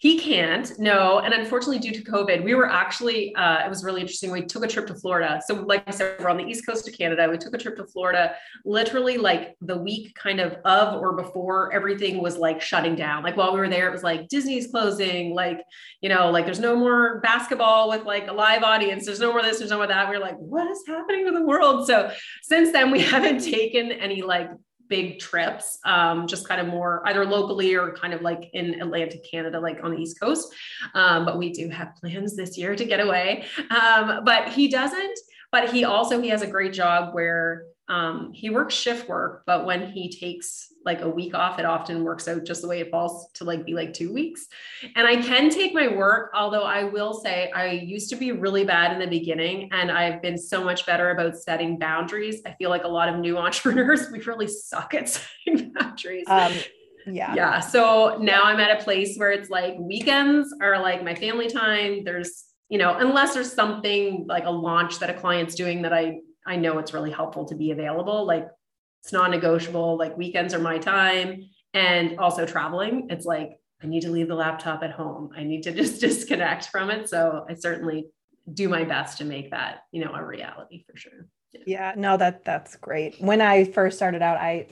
He 0.00 0.16
can't, 0.16 0.78
no. 0.78 1.18
And 1.18 1.34
unfortunately, 1.34 1.80
due 1.80 1.90
to 1.90 2.08
COVID, 2.08 2.44
we 2.44 2.54
were 2.54 2.70
actually, 2.70 3.34
uh, 3.34 3.64
it 3.64 3.68
was 3.68 3.82
really 3.82 4.00
interesting. 4.00 4.30
We 4.30 4.42
took 4.42 4.64
a 4.64 4.68
trip 4.68 4.86
to 4.86 4.94
Florida. 4.94 5.40
So, 5.44 5.54
like 5.54 5.82
I 5.88 5.90
said, 5.90 6.20
we're 6.20 6.28
on 6.28 6.36
the 6.36 6.44
East 6.44 6.64
Coast 6.64 6.86
of 6.86 6.96
Canada. 6.96 7.28
We 7.28 7.36
took 7.36 7.52
a 7.52 7.58
trip 7.58 7.76
to 7.78 7.84
Florida 7.84 8.36
literally 8.64 9.18
like 9.18 9.56
the 9.60 9.76
week 9.76 10.14
kind 10.14 10.38
of 10.38 10.52
of 10.64 11.02
or 11.02 11.16
before 11.16 11.72
everything 11.72 12.22
was 12.22 12.36
like 12.36 12.62
shutting 12.62 12.94
down. 12.94 13.24
Like 13.24 13.36
while 13.36 13.52
we 13.52 13.58
were 13.58 13.68
there, 13.68 13.88
it 13.88 13.92
was 13.92 14.04
like 14.04 14.28
Disney's 14.28 14.68
closing, 14.68 15.34
like, 15.34 15.64
you 16.00 16.08
know, 16.08 16.30
like 16.30 16.44
there's 16.44 16.60
no 16.60 16.76
more 16.76 17.18
basketball 17.18 17.88
with 17.88 18.04
like 18.04 18.28
a 18.28 18.32
live 18.32 18.62
audience. 18.62 19.04
There's 19.04 19.18
no 19.18 19.32
more 19.32 19.42
this, 19.42 19.58
there's 19.58 19.72
no 19.72 19.78
more 19.78 19.88
that. 19.88 20.08
We 20.08 20.16
we're 20.16 20.22
like, 20.22 20.36
what 20.36 20.70
is 20.70 20.80
happening 20.86 21.26
to 21.26 21.32
the 21.32 21.42
world? 21.42 21.88
So, 21.88 22.12
since 22.44 22.70
then, 22.70 22.92
we 22.92 23.00
haven't 23.14 23.42
taken 23.42 23.90
any 23.90 24.22
like 24.22 24.48
big 24.88 25.18
trips, 25.18 25.78
um, 25.84 26.26
just 26.26 26.48
kind 26.48 26.60
of 26.60 26.66
more 26.66 27.02
either 27.06 27.24
locally 27.24 27.74
or 27.74 27.92
kind 27.92 28.12
of 28.14 28.22
like 28.22 28.50
in 28.52 28.80
Atlantic 28.80 29.24
Canada, 29.30 29.60
like 29.60 29.82
on 29.82 29.92
the 29.92 29.98
East 29.98 30.20
Coast. 30.20 30.52
Um, 30.94 31.24
but 31.24 31.38
we 31.38 31.52
do 31.52 31.68
have 31.68 31.94
plans 31.96 32.36
this 32.36 32.56
year 32.56 32.74
to 32.74 32.84
get 32.84 33.00
away. 33.00 33.44
Um, 33.70 34.24
but 34.24 34.48
he 34.50 34.68
doesn't. 34.68 35.18
But 35.50 35.70
he 35.70 35.84
also 35.84 36.20
he 36.20 36.28
has 36.28 36.42
a 36.42 36.46
great 36.46 36.72
job 36.74 37.14
where 37.14 37.64
um, 37.88 38.32
he 38.34 38.50
works 38.50 38.74
shift 38.74 39.08
work, 39.08 39.44
but 39.46 39.64
when 39.64 39.90
he 39.90 40.10
takes 40.10 40.72
like 40.84 41.00
a 41.00 41.08
week 41.08 41.34
off, 41.34 41.58
it 41.58 41.64
often 41.64 42.04
works 42.04 42.28
out 42.28 42.44
just 42.44 42.62
the 42.62 42.68
way 42.68 42.80
it 42.80 42.90
falls 42.90 43.30
to 43.34 43.44
like 43.44 43.64
be 43.64 43.72
like 43.72 43.94
two 43.94 44.12
weeks. 44.12 44.46
And 44.94 45.06
I 45.06 45.16
can 45.16 45.48
take 45.48 45.72
my 45.72 45.88
work, 45.88 46.30
although 46.34 46.62
I 46.62 46.84
will 46.84 47.14
say 47.14 47.50
I 47.50 47.70
used 47.70 48.10
to 48.10 48.16
be 48.16 48.32
really 48.32 48.64
bad 48.64 48.92
in 48.92 48.98
the 48.98 49.06
beginning 49.06 49.70
and 49.72 49.90
I've 49.90 50.20
been 50.20 50.36
so 50.36 50.62
much 50.62 50.84
better 50.84 51.10
about 51.10 51.36
setting 51.36 51.78
boundaries. 51.78 52.42
I 52.46 52.52
feel 52.54 52.70
like 52.70 52.84
a 52.84 52.88
lot 52.88 53.08
of 53.08 53.18
new 53.18 53.38
entrepreneurs, 53.46 54.10
we 54.10 54.20
really 54.20 54.48
suck 54.48 54.94
at 54.94 55.08
setting 55.46 55.72
boundaries. 55.72 56.26
Um, 56.28 56.52
yeah. 57.06 57.34
Yeah. 57.34 57.60
So 57.60 58.18
now 58.20 58.44
I'm 58.44 58.60
at 58.60 58.80
a 58.80 58.84
place 58.84 59.16
where 59.16 59.30
it's 59.30 59.48
like 59.48 59.76
weekends 59.78 60.54
are 60.60 60.78
like 60.80 61.02
my 61.02 61.14
family 61.14 61.48
time. 61.48 62.04
There's, 62.04 62.44
you 62.68 62.76
know, 62.76 62.96
unless 62.98 63.32
there's 63.32 63.52
something 63.52 64.26
like 64.28 64.44
a 64.44 64.50
launch 64.50 64.98
that 64.98 65.08
a 65.08 65.14
client's 65.14 65.54
doing 65.54 65.82
that 65.82 65.94
I 65.94 66.18
I 66.48 66.56
know 66.56 66.78
it's 66.78 66.94
really 66.94 67.12
helpful 67.12 67.44
to 67.44 67.54
be 67.54 67.70
available. 67.70 68.26
Like 68.26 68.48
it's 69.02 69.12
non-negotiable. 69.12 69.98
Like 69.98 70.16
weekends 70.16 70.54
are 70.54 70.58
my 70.58 70.78
time. 70.78 71.44
And 71.74 72.18
also 72.18 72.46
traveling, 72.46 73.08
it's 73.10 73.26
like 73.26 73.60
I 73.82 73.86
need 73.86 74.00
to 74.00 74.10
leave 74.10 74.28
the 74.28 74.34
laptop 74.34 74.82
at 74.82 74.90
home. 74.90 75.30
I 75.36 75.44
need 75.44 75.62
to 75.64 75.72
just 75.82 76.00
disconnect 76.00 76.68
from 76.68 76.90
it. 76.90 77.08
So 77.08 77.44
I 77.48 77.54
certainly 77.54 78.06
do 78.52 78.68
my 78.68 78.84
best 78.84 79.18
to 79.18 79.24
make 79.24 79.50
that, 79.50 79.84
you 79.92 80.02
know, 80.02 80.12
a 80.14 80.24
reality 80.24 80.84
for 80.90 80.96
sure. 80.96 81.26
Yeah. 81.52 81.60
yeah, 81.66 81.94
no, 81.96 82.16
that 82.16 82.44
that's 82.44 82.76
great. 82.76 83.20
When 83.20 83.40
I 83.40 83.64
first 83.64 83.96
started 83.96 84.22
out, 84.22 84.38
I 84.38 84.68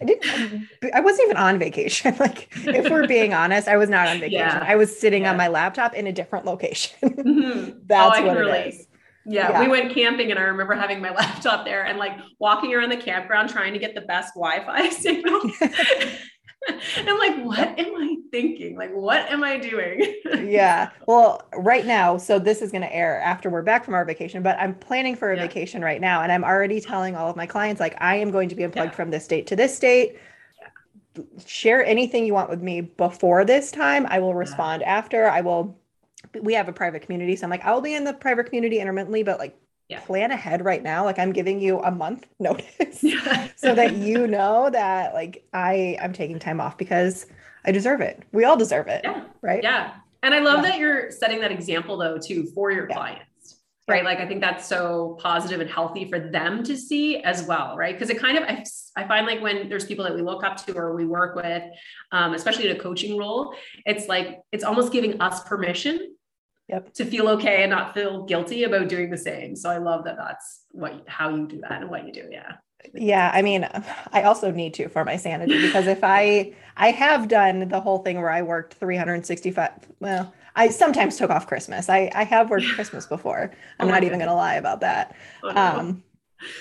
I 0.00 0.04
didn't 0.04 0.68
I 0.94 1.00
wasn't 1.00 1.26
even 1.26 1.36
on 1.36 1.58
vacation. 1.58 2.16
Like 2.20 2.48
if 2.56 2.90
we're 2.90 3.06
being 3.06 3.34
honest, 3.34 3.68
I 3.68 3.76
was 3.76 3.88
not 3.88 4.08
on 4.08 4.20
vacation. 4.20 4.38
Yeah. 4.38 4.64
I 4.66 4.76
was 4.76 4.98
sitting 4.98 5.22
yeah. 5.22 5.30
on 5.30 5.36
my 5.36 5.48
laptop 5.48 5.94
in 5.94 6.06
a 6.06 6.12
different 6.12 6.46
location. 6.46 6.96
Mm-hmm. 7.02 7.78
That's 7.86 8.18
oh, 8.18 8.26
what 8.26 8.36
it 8.36 8.40
relate. 8.40 8.74
is. 8.74 8.86
Yeah, 9.26 9.50
yeah, 9.50 9.60
we 9.60 9.68
went 9.68 9.92
camping 9.92 10.30
and 10.30 10.38
I 10.38 10.44
remember 10.44 10.74
having 10.74 11.00
my 11.00 11.10
laptop 11.14 11.64
there 11.64 11.84
and 11.84 11.98
like 11.98 12.12
walking 12.38 12.74
around 12.74 12.90
the 12.90 12.96
campground 12.96 13.50
trying 13.50 13.72
to 13.72 13.78
get 13.78 13.94
the 13.94 14.00
best 14.02 14.34
Wi-Fi 14.34 14.88
signal. 14.90 15.40
I'm 16.96 17.18
like, 17.18 17.42
what 17.42 17.78
am 17.78 17.94
I 17.96 18.16
thinking? 18.30 18.76
Like, 18.76 18.92
what 18.92 19.30
am 19.30 19.42
I 19.42 19.58
doing? 19.58 20.14
yeah. 20.46 20.90
Well, 21.06 21.48
right 21.54 21.86
now, 21.86 22.18
so 22.18 22.38
this 22.38 22.60
is 22.60 22.70
going 22.70 22.82
to 22.82 22.94
air 22.94 23.20
after 23.20 23.48
we're 23.48 23.62
back 23.62 23.84
from 23.84 23.94
our 23.94 24.04
vacation, 24.04 24.42
but 24.42 24.58
I'm 24.58 24.74
planning 24.74 25.16
for 25.16 25.32
a 25.32 25.36
yeah. 25.36 25.42
vacation 25.42 25.82
right 25.82 26.00
now. 26.00 26.22
And 26.22 26.30
I'm 26.30 26.44
already 26.44 26.80
telling 26.80 27.16
all 27.16 27.30
of 27.30 27.36
my 27.36 27.46
clients, 27.46 27.80
like, 27.80 27.96
I 27.98 28.16
am 28.16 28.30
going 28.30 28.48
to 28.50 28.54
be 28.54 28.62
unplugged 28.64 28.92
yeah. 28.92 28.96
from 28.96 29.10
this 29.10 29.26
date 29.26 29.46
to 29.48 29.56
this 29.56 29.78
date. 29.78 30.18
Yeah. 31.16 31.24
Share 31.46 31.84
anything 31.84 32.26
you 32.26 32.34
want 32.34 32.50
with 32.50 32.60
me 32.60 32.82
before 32.82 33.44
this 33.44 33.72
time. 33.72 34.06
I 34.10 34.18
will 34.18 34.34
respond 34.34 34.82
after. 34.82 35.28
I 35.28 35.40
will. 35.40 35.78
We 36.40 36.54
have 36.54 36.68
a 36.68 36.72
private 36.72 37.02
community. 37.02 37.36
So 37.36 37.44
I'm 37.44 37.50
like, 37.50 37.64
I 37.64 37.72
will 37.72 37.80
be 37.80 37.94
in 37.94 38.04
the 38.04 38.14
private 38.14 38.46
community 38.46 38.78
intermittently, 38.78 39.22
but 39.22 39.38
like 39.38 39.56
yeah. 39.90 40.00
plan 40.00 40.30
ahead 40.30 40.64
right 40.64 40.82
now 40.82 41.04
like 41.04 41.18
i'm 41.18 41.32
giving 41.32 41.60
you 41.60 41.80
a 41.80 41.90
month 41.90 42.26
notice 42.38 43.00
so 43.56 43.74
that 43.74 43.96
you 43.96 44.26
know 44.26 44.70
that 44.70 45.12
like 45.12 45.44
i 45.52 45.98
i'm 46.00 46.12
taking 46.12 46.38
time 46.38 46.60
off 46.60 46.78
because 46.78 47.26
i 47.64 47.72
deserve 47.72 48.00
it 48.00 48.22
we 48.32 48.44
all 48.44 48.56
deserve 48.56 48.86
it 48.86 49.00
yeah 49.04 49.24
right 49.42 49.62
yeah 49.62 49.94
and 50.22 50.32
i 50.32 50.38
love 50.38 50.62
yeah. 50.62 50.70
that 50.70 50.78
you're 50.78 51.10
setting 51.10 51.40
that 51.40 51.50
example 51.50 51.96
though 51.96 52.18
too 52.18 52.46
for 52.54 52.70
your 52.70 52.88
yeah. 52.88 53.18
Right 53.90 54.04
like 54.04 54.18
i 54.18 54.26
think 54.26 54.40
that's 54.40 54.66
so 54.66 55.18
positive 55.20 55.60
and 55.60 55.68
healthy 55.68 56.08
for 56.08 56.18
them 56.18 56.62
to 56.62 56.76
see 56.76 57.18
as 57.18 57.42
well 57.44 57.76
right 57.76 57.94
because 57.94 58.10
it 58.10 58.18
kind 58.18 58.38
of 58.38 58.44
I, 58.44 58.64
I 58.96 59.06
find 59.06 59.26
like 59.26 59.40
when 59.40 59.68
there's 59.68 59.84
people 59.84 60.04
that 60.04 60.14
we 60.14 60.22
look 60.22 60.42
up 60.44 60.64
to 60.66 60.74
or 60.74 60.94
we 60.94 61.04
work 61.04 61.36
with 61.36 61.62
um, 62.12 62.34
especially 62.34 62.68
in 62.68 62.76
a 62.76 62.80
coaching 62.80 63.18
role 63.18 63.54
it's 63.84 64.08
like 64.08 64.40
it's 64.52 64.64
almost 64.64 64.92
giving 64.92 65.20
us 65.20 65.42
permission 65.42 66.14
yep. 66.70 66.92
to 66.94 67.04
feel 67.04 67.28
okay 67.28 67.62
and 67.62 67.70
not 67.70 67.94
feel 67.94 68.24
guilty 68.24 68.64
about 68.64 68.88
doing 68.88 69.10
the 69.10 69.18
same. 69.18 69.56
So 69.56 69.68
I 69.68 69.78
love 69.78 70.04
that 70.04 70.16
that's 70.16 70.64
what 70.70 71.04
how 71.06 71.34
you 71.34 71.46
do 71.46 71.60
that 71.68 71.82
and 71.82 71.90
what 71.90 72.06
you 72.06 72.12
do. 72.12 72.28
Yeah. 72.30 72.52
Yeah, 72.94 73.30
I 73.34 73.42
mean, 73.42 73.68
I 74.10 74.22
also 74.22 74.50
need 74.50 74.72
to 74.74 74.88
for 74.88 75.04
my 75.04 75.16
sanity 75.16 75.60
because 75.60 75.86
if 75.86 76.00
I 76.02 76.54
I 76.78 76.92
have 76.92 77.28
done 77.28 77.68
the 77.68 77.78
whole 77.78 77.98
thing 77.98 78.16
where 78.16 78.30
I 78.30 78.40
worked 78.40 78.74
365 78.74 79.70
well, 80.00 80.32
I 80.56 80.68
sometimes 80.68 81.16
took 81.16 81.30
off 81.30 81.46
Christmas. 81.46 81.88
I 81.88 82.10
I 82.14 82.24
have 82.24 82.50
worked 82.50 82.66
Christmas 82.74 83.06
before. 83.06 83.50
I'm 83.78 83.88
oh 83.88 83.90
not 83.90 84.04
even 84.04 84.18
going 84.18 84.28
to 84.28 84.34
lie 84.34 84.54
about 84.54 84.80
that. 84.80 85.14
Oh, 85.42 85.50
no. 85.50 85.60
Um 85.60 86.02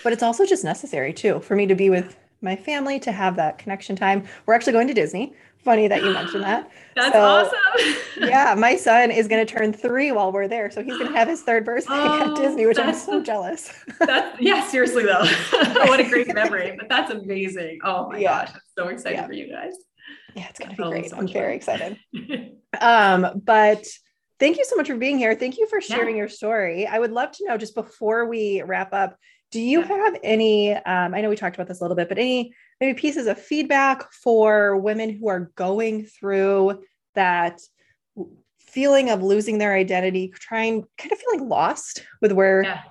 but 0.04 0.14
it's 0.14 0.24
also 0.24 0.46
just 0.46 0.64
necessary 0.64 1.14
too 1.14 1.40
for 1.40 1.56
me 1.56 1.66
to 1.68 1.76
be 1.76 1.90
with 1.90 2.18
my 2.42 2.56
family 2.56 3.00
to 3.00 3.12
have 3.12 3.36
that 3.36 3.58
connection 3.58 3.96
time. 3.96 4.26
We're 4.46 4.54
actually 4.54 4.74
going 4.74 4.88
to 4.88 4.94
Disney 4.94 5.34
funny 5.64 5.88
that 5.88 6.04
you 6.04 6.14
mentioned 6.14 6.44
that. 6.44 6.70
That's 6.96 7.14
so, 7.14 7.22
awesome. 7.22 8.28
yeah, 8.28 8.56
my 8.58 8.76
son 8.76 9.12
is 9.12 9.28
going 9.28 9.46
to 9.46 9.52
turn 9.52 9.72
three 9.72 10.12
while 10.12 10.32
we're 10.32 10.48
there, 10.48 10.72
so 10.72 10.84
he's 10.84 10.98
going 10.98 11.12
to 11.12 11.18
have 11.18 11.28
his 11.28 11.44
third 11.44 11.66
birthday 11.66 11.94
oh, 11.94 12.32
at 12.32 12.38
Disney, 12.38 12.66
which 12.66 12.80
I'm 12.80 12.94
so 12.94 13.22
jealous. 13.22 13.72
that's 14.00 14.40
yeah, 14.42 14.66
seriously 14.68 15.04
though, 15.04 15.26
what 15.52 16.00
a 16.00 16.10
great 16.10 16.34
memory. 16.34 16.76
But 16.78 16.90
that's 16.90 17.12
amazing. 17.12 17.80
Oh 17.84 18.10
my 18.10 18.18
yeah. 18.18 18.46
gosh, 18.46 18.56
I'm 18.56 18.62
so 18.78 18.88
excited 18.88 19.18
yeah. 19.18 19.28
for 19.28 19.34
you 19.34 19.50
guys. 19.50 19.74
Yeah, 20.36 20.48
it's 20.50 20.60
going 20.60 20.76
to 20.76 20.82
be 20.82 20.90
great. 20.90 21.10
So 21.10 21.18
I'm 21.18 21.28
very 21.28 21.56
excited. 21.56 21.98
um, 22.82 23.42
but 23.44 23.86
thank 24.40 24.58
you 24.58 24.66
so 24.66 24.76
much 24.76 24.88
for 24.88 24.96
being 24.96 25.18
here. 25.18 25.36
Thank 25.36 25.58
you 25.58 25.68
for 25.68 25.82
sharing 25.82 26.16
yeah. 26.16 26.22
your 26.22 26.30
story. 26.30 26.88
I 26.88 27.00
would 27.00 27.12
love 27.12 27.32
to 27.34 27.46
know 27.48 27.58
just 27.58 27.76
before 27.76 28.28
we 28.28 28.62
wrap 28.62 28.94
up. 28.94 29.16
Do 29.52 29.60
you 29.60 29.82
have 29.82 30.16
any? 30.24 30.74
Um, 30.74 31.14
I 31.16 31.22
know 31.22 31.30
we 31.30 31.36
talked 31.36 31.56
about 31.56 31.68
this 31.68 31.82
a 31.82 31.84
little 31.84 31.96
bit, 31.96 32.08
but 32.08 32.20
any 32.20 32.54
maybe 32.80 33.00
pieces 33.00 33.28
of 33.28 33.40
feedback 33.40 34.12
for 34.12 34.78
women 34.78 35.10
who 35.10 35.28
are 35.28 35.52
going 35.56 36.06
through 36.06 36.84
that 37.16 37.60
feeling 38.60 39.10
of 39.10 39.24
losing 39.24 39.58
their 39.58 39.74
identity, 39.74 40.32
trying 40.36 40.86
kind 40.98 41.12
of 41.12 41.18
feeling 41.20 41.50
lost 41.50 42.06
with 42.22 42.32
where 42.32 42.64
yeah. 42.64 42.82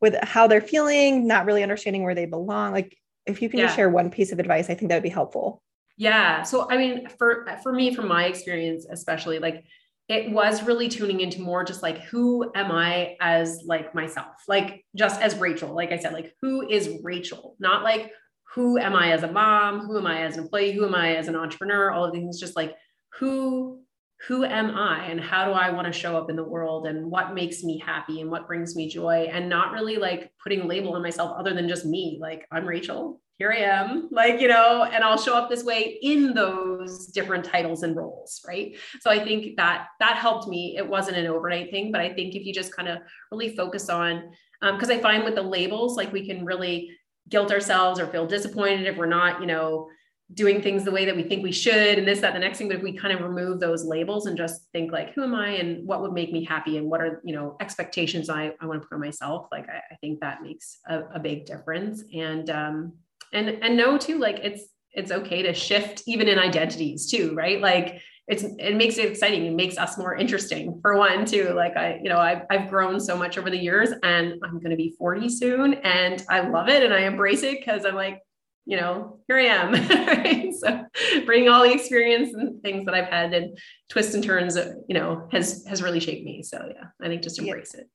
with 0.00 0.14
how 0.22 0.46
they're 0.46 0.60
feeling, 0.60 1.26
not 1.26 1.44
really 1.44 1.62
understanding 1.62 2.04
where 2.04 2.14
they 2.14 2.26
belong. 2.26 2.72
Like 2.72 2.96
if 3.26 3.42
you 3.42 3.48
can 3.48 3.58
yeah. 3.58 3.66
just 3.66 3.76
share 3.76 3.90
one 3.90 4.10
piece 4.10 4.32
of 4.32 4.38
advice, 4.38 4.70
I 4.70 4.74
think 4.74 4.90
that 4.90 4.96
would 4.96 5.02
be 5.02 5.08
helpful. 5.08 5.62
Yeah. 5.96 6.42
So 6.42 6.70
I 6.70 6.76
mean, 6.76 7.08
for 7.18 7.46
for 7.62 7.72
me, 7.72 7.94
from 7.94 8.08
my 8.08 8.26
experience, 8.26 8.86
especially 8.90 9.38
like 9.38 9.64
it 10.08 10.30
was 10.30 10.62
really 10.62 10.88
tuning 10.88 11.20
into 11.20 11.40
more 11.40 11.64
just 11.64 11.82
like 11.82 11.98
who 12.02 12.50
am 12.54 12.70
I 12.70 13.16
as 13.20 13.62
like 13.66 13.94
myself, 13.94 14.36
like 14.46 14.84
just 14.94 15.20
as 15.20 15.36
Rachael, 15.36 15.74
like 15.74 15.92
I 15.92 15.98
said, 15.98 16.12
like 16.12 16.34
who 16.42 16.68
is 16.68 16.98
Rachael, 17.02 17.56
not 17.58 17.82
like 17.82 18.12
who 18.54 18.78
am 18.78 18.94
I 18.94 19.12
as 19.12 19.22
a 19.22 19.32
mom? 19.32 19.80
Who 19.80 19.98
am 19.98 20.06
I 20.06 20.22
as 20.22 20.36
an 20.36 20.44
employee? 20.44 20.72
Who 20.72 20.86
am 20.86 20.94
I 20.94 21.16
as 21.16 21.28
an 21.28 21.36
entrepreneur? 21.36 21.90
All 21.90 22.04
of 22.04 22.12
these 22.12 22.20
things, 22.20 22.40
just 22.40 22.56
like 22.56 22.74
who 23.18 23.80
who 24.26 24.44
am 24.44 24.70
I 24.74 25.06
and 25.06 25.20
how 25.20 25.44
do 25.44 25.52
I 25.52 25.70
want 25.70 25.86
to 25.86 25.92
show 25.92 26.16
up 26.16 26.30
in 26.30 26.36
the 26.36 26.44
world 26.44 26.86
and 26.86 27.10
what 27.10 27.34
makes 27.34 27.62
me 27.62 27.78
happy 27.78 28.20
and 28.20 28.30
what 28.30 28.46
brings 28.46 28.74
me 28.74 28.88
joy 28.88 29.28
and 29.30 29.48
not 29.48 29.72
really 29.72 29.96
like 29.96 30.32
putting 30.42 30.62
a 30.62 30.66
label 30.66 30.94
on 30.94 31.02
myself 31.02 31.36
other 31.38 31.52
than 31.52 31.68
just 31.68 31.84
me. 31.84 32.18
Like 32.20 32.46
I'm 32.50 32.66
Rachael, 32.66 33.20
here 33.38 33.52
I 33.52 33.58
am, 33.58 34.08
like, 34.10 34.40
you 34.40 34.48
know, 34.48 34.84
and 34.84 35.04
I'll 35.04 35.18
show 35.18 35.34
up 35.36 35.50
this 35.50 35.62
way 35.62 35.98
in 36.00 36.32
those 36.32 37.08
different 37.08 37.44
titles 37.44 37.82
and 37.82 37.94
roles. 37.94 38.40
Right. 38.46 38.76
So 39.00 39.10
I 39.10 39.22
think 39.22 39.56
that 39.56 39.88
that 40.00 40.16
helped 40.16 40.48
me. 40.48 40.76
It 40.76 40.88
wasn't 40.88 41.18
an 41.18 41.26
overnight 41.26 41.70
thing, 41.70 41.92
but 41.92 42.00
I 42.00 42.12
think 42.14 42.34
if 42.34 42.46
you 42.46 42.54
just 42.54 42.74
kind 42.74 42.88
of 42.88 42.98
really 43.30 43.54
focus 43.54 43.90
on, 43.90 44.30
because 44.60 44.90
um, 44.90 44.96
I 44.96 45.00
find 45.00 45.24
with 45.24 45.34
the 45.34 45.42
labels, 45.42 45.96
like 45.96 46.12
we 46.12 46.26
can 46.26 46.46
really 46.46 46.90
guilt 47.28 47.52
ourselves 47.52 48.00
or 48.00 48.06
feel 48.06 48.26
disappointed 48.26 48.86
if 48.86 48.96
we're 48.96 49.06
not, 49.06 49.40
you 49.40 49.46
know, 49.46 49.88
doing 50.32 50.60
things 50.60 50.82
the 50.82 50.90
way 50.90 51.04
that 51.04 51.14
we 51.14 51.22
think 51.22 51.42
we 51.42 51.52
should 51.52 51.98
and 51.98 52.08
this, 52.08 52.20
that, 52.20 52.32
the 52.32 52.38
next 52.38 52.58
thing. 52.58 52.68
But 52.68 52.78
if 52.78 52.82
we 52.82 52.92
kind 52.92 53.14
of 53.14 53.20
remove 53.20 53.60
those 53.60 53.84
labels 53.84 54.26
and 54.26 54.36
just 54.36 54.62
think 54.72 54.90
like, 54.92 55.12
who 55.14 55.22
am 55.22 55.34
I 55.34 55.50
and 55.50 55.86
what 55.86 56.00
would 56.00 56.12
make 56.12 56.32
me 56.32 56.42
happy 56.42 56.78
and 56.78 56.90
what 56.90 57.00
are, 57.00 57.20
you 57.22 57.34
know, 57.34 57.56
expectations 57.60 58.28
I, 58.28 58.52
I 58.60 58.66
want 58.66 58.80
to 58.80 58.88
put 58.88 58.94
on 58.94 59.00
myself, 59.00 59.48
like 59.52 59.68
I, 59.68 59.82
I 59.92 59.96
think 60.00 60.20
that 60.20 60.42
makes 60.42 60.78
a, 60.88 61.00
a, 61.14 61.20
big 61.20 61.46
difference. 61.46 62.02
And 62.12 62.50
um 62.50 62.92
and 63.32 63.48
and 63.48 63.76
know 63.76 63.98
too, 63.98 64.18
like 64.18 64.40
it's 64.42 64.64
it's 64.92 65.12
okay 65.12 65.42
to 65.42 65.52
shift 65.52 66.02
even 66.06 66.28
in 66.28 66.38
identities 66.38 67.10
too, 67.10 67.34
right? 67.34 67.60
Like 67.60 68.00
it's 68.28 68.42
it 68.42 68.76
makes 68.76 68.98
it 68.98 69.10
exciting. 69.10 69.46
It 69.46 69.54
makes 69.54 69.78
us 69.78 69.96
more 69.98 70.16
interesting 70.16 70.80
for 70.82 70.96
one 70.96 71.24
too. 71.24 71.52
Like 71.54 71.76
I, 71.76 72.00
you 72.02 72.08
know, 72.08 72.18
I've 72.18 72.42
I've 72.50 72.68
grown 72.68 72.98
so 72.98 73.16
much 73.16 73.38
over 73.38 73.50
the 73.50 73.58
years, 73.58 73.90
and 74.02 74.34
I'm 74.42 74.58
going 74.58 74.70
to 74.70 74.76
be 74.76 74.94
40 74.98 75.28
soon, 75.28 75.74
and 75.74 76.24
I 76.28 76.40
love 76.40 76.68
it, 76.68 76.82
and 76.82 76.92
I 76.92 77.00
embrace 77.00 77.42
it 77.42 77.60
because 77.60 77.84
I'm 77.84 77.94
like, 77.94 78.20
you 78.64 78.76
know, 78.76 79.20
here 79.28 79.38
I 79.38 79.44
am. 79.44 79.72
right? 80.06 80.52
So 80.54 80.84
bringing 81.24 81.48
all 81.48 81.62
the 81.62 81.72
experience 81.72 82.34
and 82.34 82.60
things 82.62 82.84
that 82.86 82.94
I've 82.94 83.08
had 83.08 83.32
and 83.32 83.56
twists 83.88 84.14
and 84.14 84.24
turns, 84.24 84.56
you 84.88 84.94
know, 84.94 85.28
has 85.30 85.64
has 85.68 85.82
really 85.82 86.00
shaped 86.00 86.24
me. 86.24 86.42
So 86.42 86.58
yeah, 86.74 86.88
I 87.00 87.08
think 87.08 87.22
just 87.22 87.38
embrace 87.38 87.72
yeah. 87.74 87.82
it. 87.82 87.90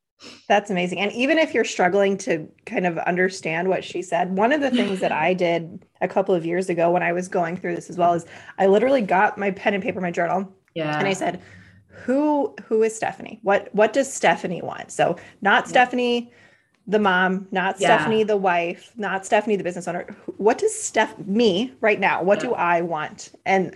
That's 0.48 0.70
amazing. 0.70 1.00
And 1.00 1.12
even 1.14 1.38
if 1.38 1.54
you're 1.54 1.66
struggling 1.66 2.18
to 2.20 2.48
kind 2.66 2.86
of 2.86 2.98
understand 3.00 3.70
what 3.70 3.84
she 3.84 4.02
said, 4.02 4.36
one 4.38 4.52
of 4.52 4.62
the 4.62 4.70
things 4.70 5.00
that 5.00 5.12
I 5.12 5.34
did 5.48 5.86
a 6.02 6.08
couple 6.08 6.36
of 6.36 6.46
years 6.46 6.70
ago 6.70 6.92
when 6.92 7.04
I 7.04 7.12
was 7.12 7.28
going 7.28 7.58
through 7.58 7.76
this 7.76 7.90
as 7.90 7.98
well 7.98 8.14
is 8.14 8.26
I 8.58 8.68
literally 8.68 9.02
got 9.02 9.38
my 9.38 9.52
pen 9.52 9.74
and 9.74 9.84
paper, 9.84 10.02
my 10.02 10.12
journal. 10.12 10.54
Yeah. 10.76 10.98
And 10.98 11.08
I 11.08 11.14
said, 11.14 11.42
who 11.90 12.56
who 12.66 12.84
is 12.84 12.96
Stephanie? 12.96 13.40
What 13.44 13.74
what 13.74 13.94
does 13.94 14.12
Stephanie 14.12 14.62
want? 14.62 14.92
So 14.92 15.18
not 15.42 15.66
yeah. 15.66 15.70
Stephanie 15.70 16.32
the 16.88 17.00
mom, 17.00 17.48
not 17.52 17.80
yeah. 17.80 17.98
Stephanie 17.98 18.24
the 18.24 18.38
wife, 18.38 18.92
not 18.98 19.26
Stephanie 19.26 19.56
the 19.56 19.64
business 19.64 19.88
owner. 19.88 20.06
What 20.38 20.58
does 20.58 20.74
Steph 20.74 21.18
me 21.20 21.74
right 21.80 22.00
now? 22.00 22.24
What 22.24 22.40
yeah. 22.40 22.50
do 22.50 22.54
I 22.56 22.82
want? 22.82 23.32
And 23.46 23.76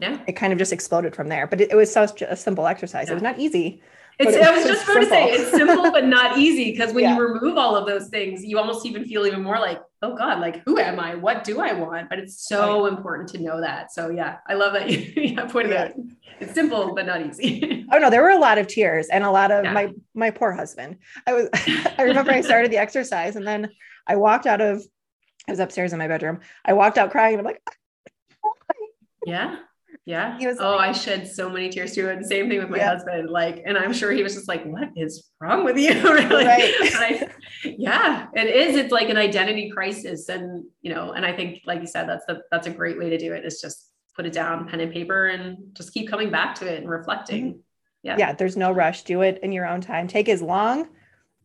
yeah. 0.00 0.18
it 0.26 0.32
kind 0.32 0.52
of 0.52 0.58
just 0.58 0.72
exploded 0.72 1.14
from 1.14 1.28
there. 1.28 1.46
But 1.46 1.60
it, 1.60 1.70
it 1.70 1.76
was 1.76 1.90
such 1.90 2.20
a 2.20 2.36
simple 2.36 2.66
exercise. 2.66 3.08
It 3.08 3.14
was 3.14 3.22
not 3.22 3.38
easy 3.38 3.80
it's, 4.28 4.46
I 4.46 4.50
was 4.56 4.64
just 4.64 4.84
about 4.84 5.00
to 5.00 5.06
say 5.06 5.30
it's 5.30 5.50
simple 5.50 5.90
but 5.90 6.06
not 6.06 6.38
easy 6.38 6.72
because 6.72 6.92
when 6.92 7.04
yeah. 7.04 7.16
you 7.16 7.22
remove 7.22 7.56
all 7.56 7.76
of 7.76 7.86
those 7.86 8.08
things, 8.08 8.44
you 8.44 8.58
almost 8.58 8.86
even 8.86 9.04
feel 9.04 9.26
even 9.26 9.42
more 9.42 9.58
like, 9.58 9.80
oh 10.02 10.14
God, 10.14 10.40
like 10.40 10.62
who 10.64 10.78
am 10.78 11.00
I? 11.00 11.14
What 11.14 11.44
do 11.44 11.60
I 11.60 11.72
want? 11.72 12.08
But 12.08 12.18
it's 12.18 12.46
so 12.46 12.86
important 12.86 13.28
to 13.30 13.38
know 13.38 13.60
that. 13.60 13.92
So 13.92 14.10
yeah, 14.10 14.38
I 14.48 14.54
love 14.54 14.72
that 14.74 14.90
you 15.16 15.36
pointed 15.46 15.72
yeah. 15.72 15.84
out. 15.84 15.92
It's 16.40 16.54
simple 16.54 16.94
but 16.94 17.06
not 17.06 17.24
easy. 17.24 17.86
oh 17.92 17.98
no, 17.98 18.10
there 18.10 18.22
were 18.22 18.30
a 18.30 18.38
lot 18.38 18.58
of 18.58 18.66
tears 18.66 19.08
and 19.08 19.24
a 19.24 19.30
lot 19.30 19.50
of 19.50 19.64
yeah. 19.64 19.72
my 19.72 19.92
my 20.14 20.30
poor 20.30 20.52
husband. 20.52 20.98
I 21.26 21.32
was 21.32 21.48
I 21.98 22.02
remember 22.02 22.32
I 22.32 22.40
started 22.40 22.72
the 22.72 22.78
exercise 22.78 23.36
and 23.36 23.46
then 23.46 23.70
I 24.06 24.16
walked 24.16 24.46
out 24.46 24.60
of 24.60 24.82
I 25.48 25.52
was 25.52 25.60
upstairs 25.60 25.92
in 25.92 25.98
my 25.98 26.08
bedroom. 26.08 26.40
I 26.64 26.72
walked 26.72 26.98
out 26.98 27.10
crying 27.10 27.38
and 27.38 27.40
I'm 27.40 27.46
like, 27.46 27.62
yeah. 29.26 29.58
Yeah. 30.04 30.36
He 30.38 30.46
was 30.46 30.58
oh, 30.58 30.76
like, 30.76 30.90
I 30.90 30.92
shed 30.92 31.28
so 31.28 31.48
many 31.48 31.68
tears 31.68 31.94
too. 31.94 32.08
And 32.08 32.24
same 32.26 32.48
thing 32.48 32.58
with 32.58 32.70
my 32.70 32.78
yeah. 32.78 32.88
husband. 32.88 33.30
Like, 33.30 33.62
and 33.64 33.78
I'm 33.78 33.92
sure 33.92 34.10
he 34.10 34.22
was 34.22 34.34
just 34.34 34.48
like, 34.48 34.64
what 34.64 34.88
is 34.96 35.30
wrong 35.40 35.64
with 35.64 35.78
you? 35.78 35.92
really? 36.02 36.44
Right. 36.44 36.74
I, 36.80 37.28
yeah, 37.64 38.26
it 38.34 38.48
is. 38.48 38.76
It's 38.76 38.92
like 38.92 39.10
an 39.10 39.16
identity 39.16 39.70
crisis. 39.70 40.28
And, 40.28 40.64
you 40.80 40.92
know, 40.92 41.12
and 41.12 41.24
I 41.24 41.32
think, 41.32 41.62
like 41.66 41.80
you 41.80 41.86
said, 41.86 42.08
that's 42.08 42.26
the, 42.26 42.42
that's 42.50 42.66
a 42.66 42.70
great 42.70 42.98
way 42.98 43.10
to 43.10 43.18
do 43.18 43.32
it 43.32 43.44
is 43.44 43.60
just 43.60 43.90
put 44.16 44.26
it 44.26 44.32
down, 44.32 44.68
pen 44.68 44.80
and 44.80 44.92
paper, 44.92 45.28
and 45.28 45.56
just 45.74 45.94
keep 45.94 46.08
coming 46.08 46.30
back 46.30 46.56
to 46.56 46.72
it 46.72 46.80
and 46.80 46.90
reflecting. 46.90 47.44
Mm-hmm. 47.44 47.58
Yeah. 48.02 48.16
Yeah. 48.18 48.32
There's 48.32 48.56
no 48.56 48.72
rush. 48.72 49.04
Do 49.04 49.22
it 49.22 49.38
in 49.42 49.52
your 49.52 49.66
own 49.66 49.80
time. 49.80 50.08
Take 50.08 50.28
as 50.28 50.42
long 50.42 50.88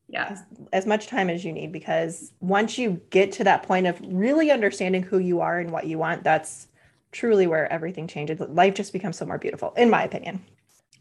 yeah 0.09 0.29
as, 0.31 0.43
as, 0.71 0.85
much 0.85 1.07
time 1.07 1.29
as 1.29 1.43
you 1.43 1.51
need 1.51 1.69
because 1.73 2.31
once 2.39 2.77
you 2.77 3.01
get 3.09 3.29
to 3.29 3.43
that 3.43 3.63
point 3.63 3.85
of 3.85 3.99
really 4.05 4.49
understanding 4.51 5.03
who 5.03 5.17
you 5.17 5.41
are 5.41 5.59
and 5.59 5.69
what 5.69 5.85
you 5.85 5.97
want 5.97 6.23
that's 6.23 6.69
truly 7.17 7.47
where 7.47 7.71
everything 7.71 8.07
changes. 8.07 8.39
Life 8.39 8.75
just 8.75 8.93
becomes 8.93 9.17
so 9.17 9.25
more 9.25 9.39
beautiful, 9.39 9.73
in 9.75 9.89
my 9.89 10.03
opinion. 10.03 10.45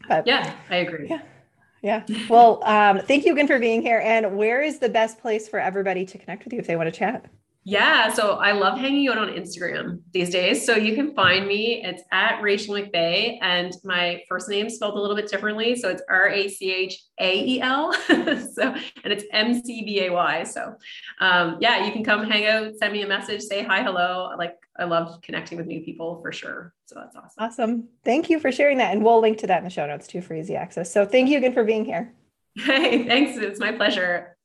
But 0.07 0.25
yeah, 0.25 0.55
I 0.69 0.77
agree. 0.77 1.07
Yeah. 1.09 1.21
Yeah. 1.83 2.03
Well, 2.27 2.63
um, 2.63 2.99
thank 2.99 3.23
you 3.23 3.33
again 3.33 3.45
for 3.45 3.59
being 3.59 3.83
here. 3.83 4.01
And 4.03 4.35
where 4.35 4.63
is 4.63 4.79
the 4.79 4.89
best 4.89 5.19
place 5.19 5.47
for 5.47 5.59
everybody 5.59 6.05
to 6.07 6.17
connect 6.17 6.43
with 6.43 6.53
you 6.53 6.59
if 6.59 6.65
they 6.65 6.75
want 6.75 6.91
to 6.91 6.99
chat? 6.99 7.25
Yeah, 7.69 8.13
so 8.13 8.35
I 8.35 8.53
love 8.53 8.77
hanging 8.77 9.09
out 9.09 9.17
on 9.17 9.27
Instagram 9.27 9.99
these 10.13 10.29
days. 10.29 10.65
So 10.65 10.77
you 10.77 10.95
can 10.95 11.13
find 11.13 11.45
me. 11.45 11.83
It's 11.83 12.01
at 12.13 12.41
Rachael 12.41 12.75
McBay. 12.75 13.39
and 13.41 13.73
my 13.83 14.23
first 14.29 14.47
name 14.47 14.69
spelled 14.69 14.95
a 14.95 15.01
little 15.01 15.17
bit 15.17 15.29
differently. 15.29 15.75
So 15.75 15.89
it's 15.89 16.01
R 16.07 16.29
A 16.29 16.47
C 16.47 16.73
H 16.73 16.97
A 17.19 17.43
E 17.43 17.59
L. 17.59 17.93
So 18.53 18.73
and 19.03 19.11
it's 19.11 19.25
M 19.33 19.61
C 19.61 19.83
B 19.83 20.05
A 20.05 20.13
Y. 20.13 20.43
So 20.43 20.75
um, 21.19 21.57
yeah, 21.59 21.85
you 21.85 21.91
can 21.91 22.05
come 22.05 22.23
hang 22.23 22.45
out, 22.45 22.71
send 22.77 22.93
me 22.93 23.01
a 23.01 23.07
message, 23.07 23.41
say 23.41 23.63
hi, 23.63 23.83
hello. 23.83 24.33
Like 24.37 24.55
I 24.79 24.85
love 24.85 25.21
connecting 25.21 25.57
with 25.57 25.67
new 25.67 25.81
people 25.81 26.21
for 26.21 26.31
sure. 26.31 26.73
So 26.85 26.95
that's 26.95 27.17
awesome. 27.17 27.35
Awesome. 27.37 27.89
Thank 28.05 28.29
you 28.29 28.39
for 28.39 28.49
sharing 28.49 28.77
that, 28.77 28.93
and 28.93 29.03
we'll 29.03 29.19
link 29.19 29.39
to 29.39 29.47
that 29.47 29.57
in 29.57 29.65
the 29.65 29.69
show 29.69 29.85
notes 29.85 30.07
too 30.07 30.21
for 30.21 30.35
easy 30.35 30.55
access. 30.55 30.89
So 30.89 31.05
thank 31.05 31.27
you 31.27 31.37
again 31.37 31.53
for 31.53 31.65
being 31.65 31.83
here. 31.83 32.13
Hey, 32.59 33.05
thanks. 33.05 33.37
It's 33.37 33.59
my 33.59 33.73
pleasure. 33.73 34.36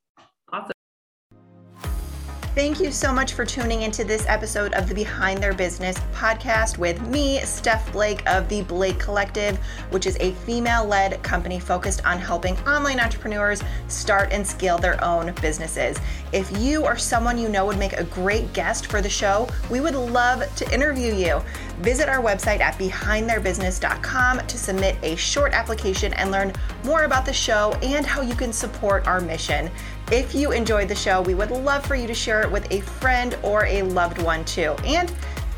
Thank 2.55 2.81
you 2.81 2.93
so 2.93 3.15
much 3.15 3.33
for 3.33 3.47
tuning 3.47 3.81
into 3.81 4.05
this 4.05 4.27
episode 4.29 4.75
of 4.75 4.87
the 4.87 4.95
Behind 4.95 5.43
Their 5.43 5.55
Business 5.55 5.97
podcast 6.12 6.77
with 6.77 7.01
me, 7.09 7.41
Steph 7.41 7.91
Blake 7.93 8.23
of 8.27 8.47
the 8.51 8.61
Blake 8.61 8.99
Collective, 8.99 9.57
which 9.88 10.05
is 10.05 10.19
a 10.21 10.33
female 10.33 10.85
led 10.85 11.23
company 11.23 11.59
focused 11.59 12.05
on 12.05 12.19
helping 12.19 12.59
online 12.69 13.01
entrepreneurs 13.01 13.62
start 13.88 14.33
and 14.33 14.47
scale 14.47 14.77
their 14.77 15.03
own 15.03 15.33
businesses. 15.41 15.97
If 16.33 16.55
you 16.59 16.85
or 16.85 16.99
someone 16.99 17.38
you 17.38 17.49
know 17.49 17.65
would 17.65 17.79
make 17.79 17.95
a 17.95 18.05
great 18.05 18.53
guest 18.53 18.91
for 18.91 19.01
the 19.01 19.09
show, 19.09 19.49
we 19.71 19.81
would 19.81 19.95
love 19.95 20.45
to 20.57 20.75
interview 20.75 21.15
you. 21.15 21.41
Visit 21.79 22.11
our 22.11 22.23
website 22.23 22.61
at 22.61 22.79
behindtheirbusiness.com 22.79 24.47
to 24.47 24.59
submit 24.59 24.97
a 25.03 25.17
short 25.17 25.55
application 25.55 26.12
and 26.12 26.31
learn 26.31 26.53
more 26.85 27.05
about 27.05 27.25
the 27.25 27.33
show 27.33 27.73
and 27.83 28.05
how 28.05 28.21
you 28.21 28.35
can 28.35 28.53
support 28.53 29.07
our 29.07 29.21
mission. 29.21 29.71
If 30.11 30.35
you 30.35 30.53
enjoyed 30.53 30.88
the 30.88 30.95
show, 30.95 31.23
we 31.23 31.35
would 31.35 31.51
love 31.51 31.87
for 31.87 31.95
you 31.95 32.07
to 32.07 32.15
share 32.15 32.43
it 32.43 32.51
with 32.51 32.71
a 32.71 32.81
friend 32.81 33.37
or 33.43 33.65
a 33.67 33.83
loved 33.83 34.21
one 34.23 34.45
too. 34.45 34.75
And 34.85 35.12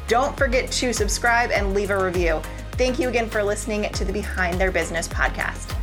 don't 0.07 0.37
forget 0.37 0.71
to 0.71 0.93
subscribe 0.93 1.51
and 1.51 1.75
leave 1.75 1.91
a 1.91 2.05
review. 2.05 2.41
Thank 2.73 2.99
you 2.99 3.09
again 3.09 3.29
for 3.29 3.43
listening 3.43 3.91
to 3.93 4.05
the 4.05 4.13
Behind 4.13 4.61
Their 4.61 4.71
Business 4.71 5.09
podcast. 5.09 5.75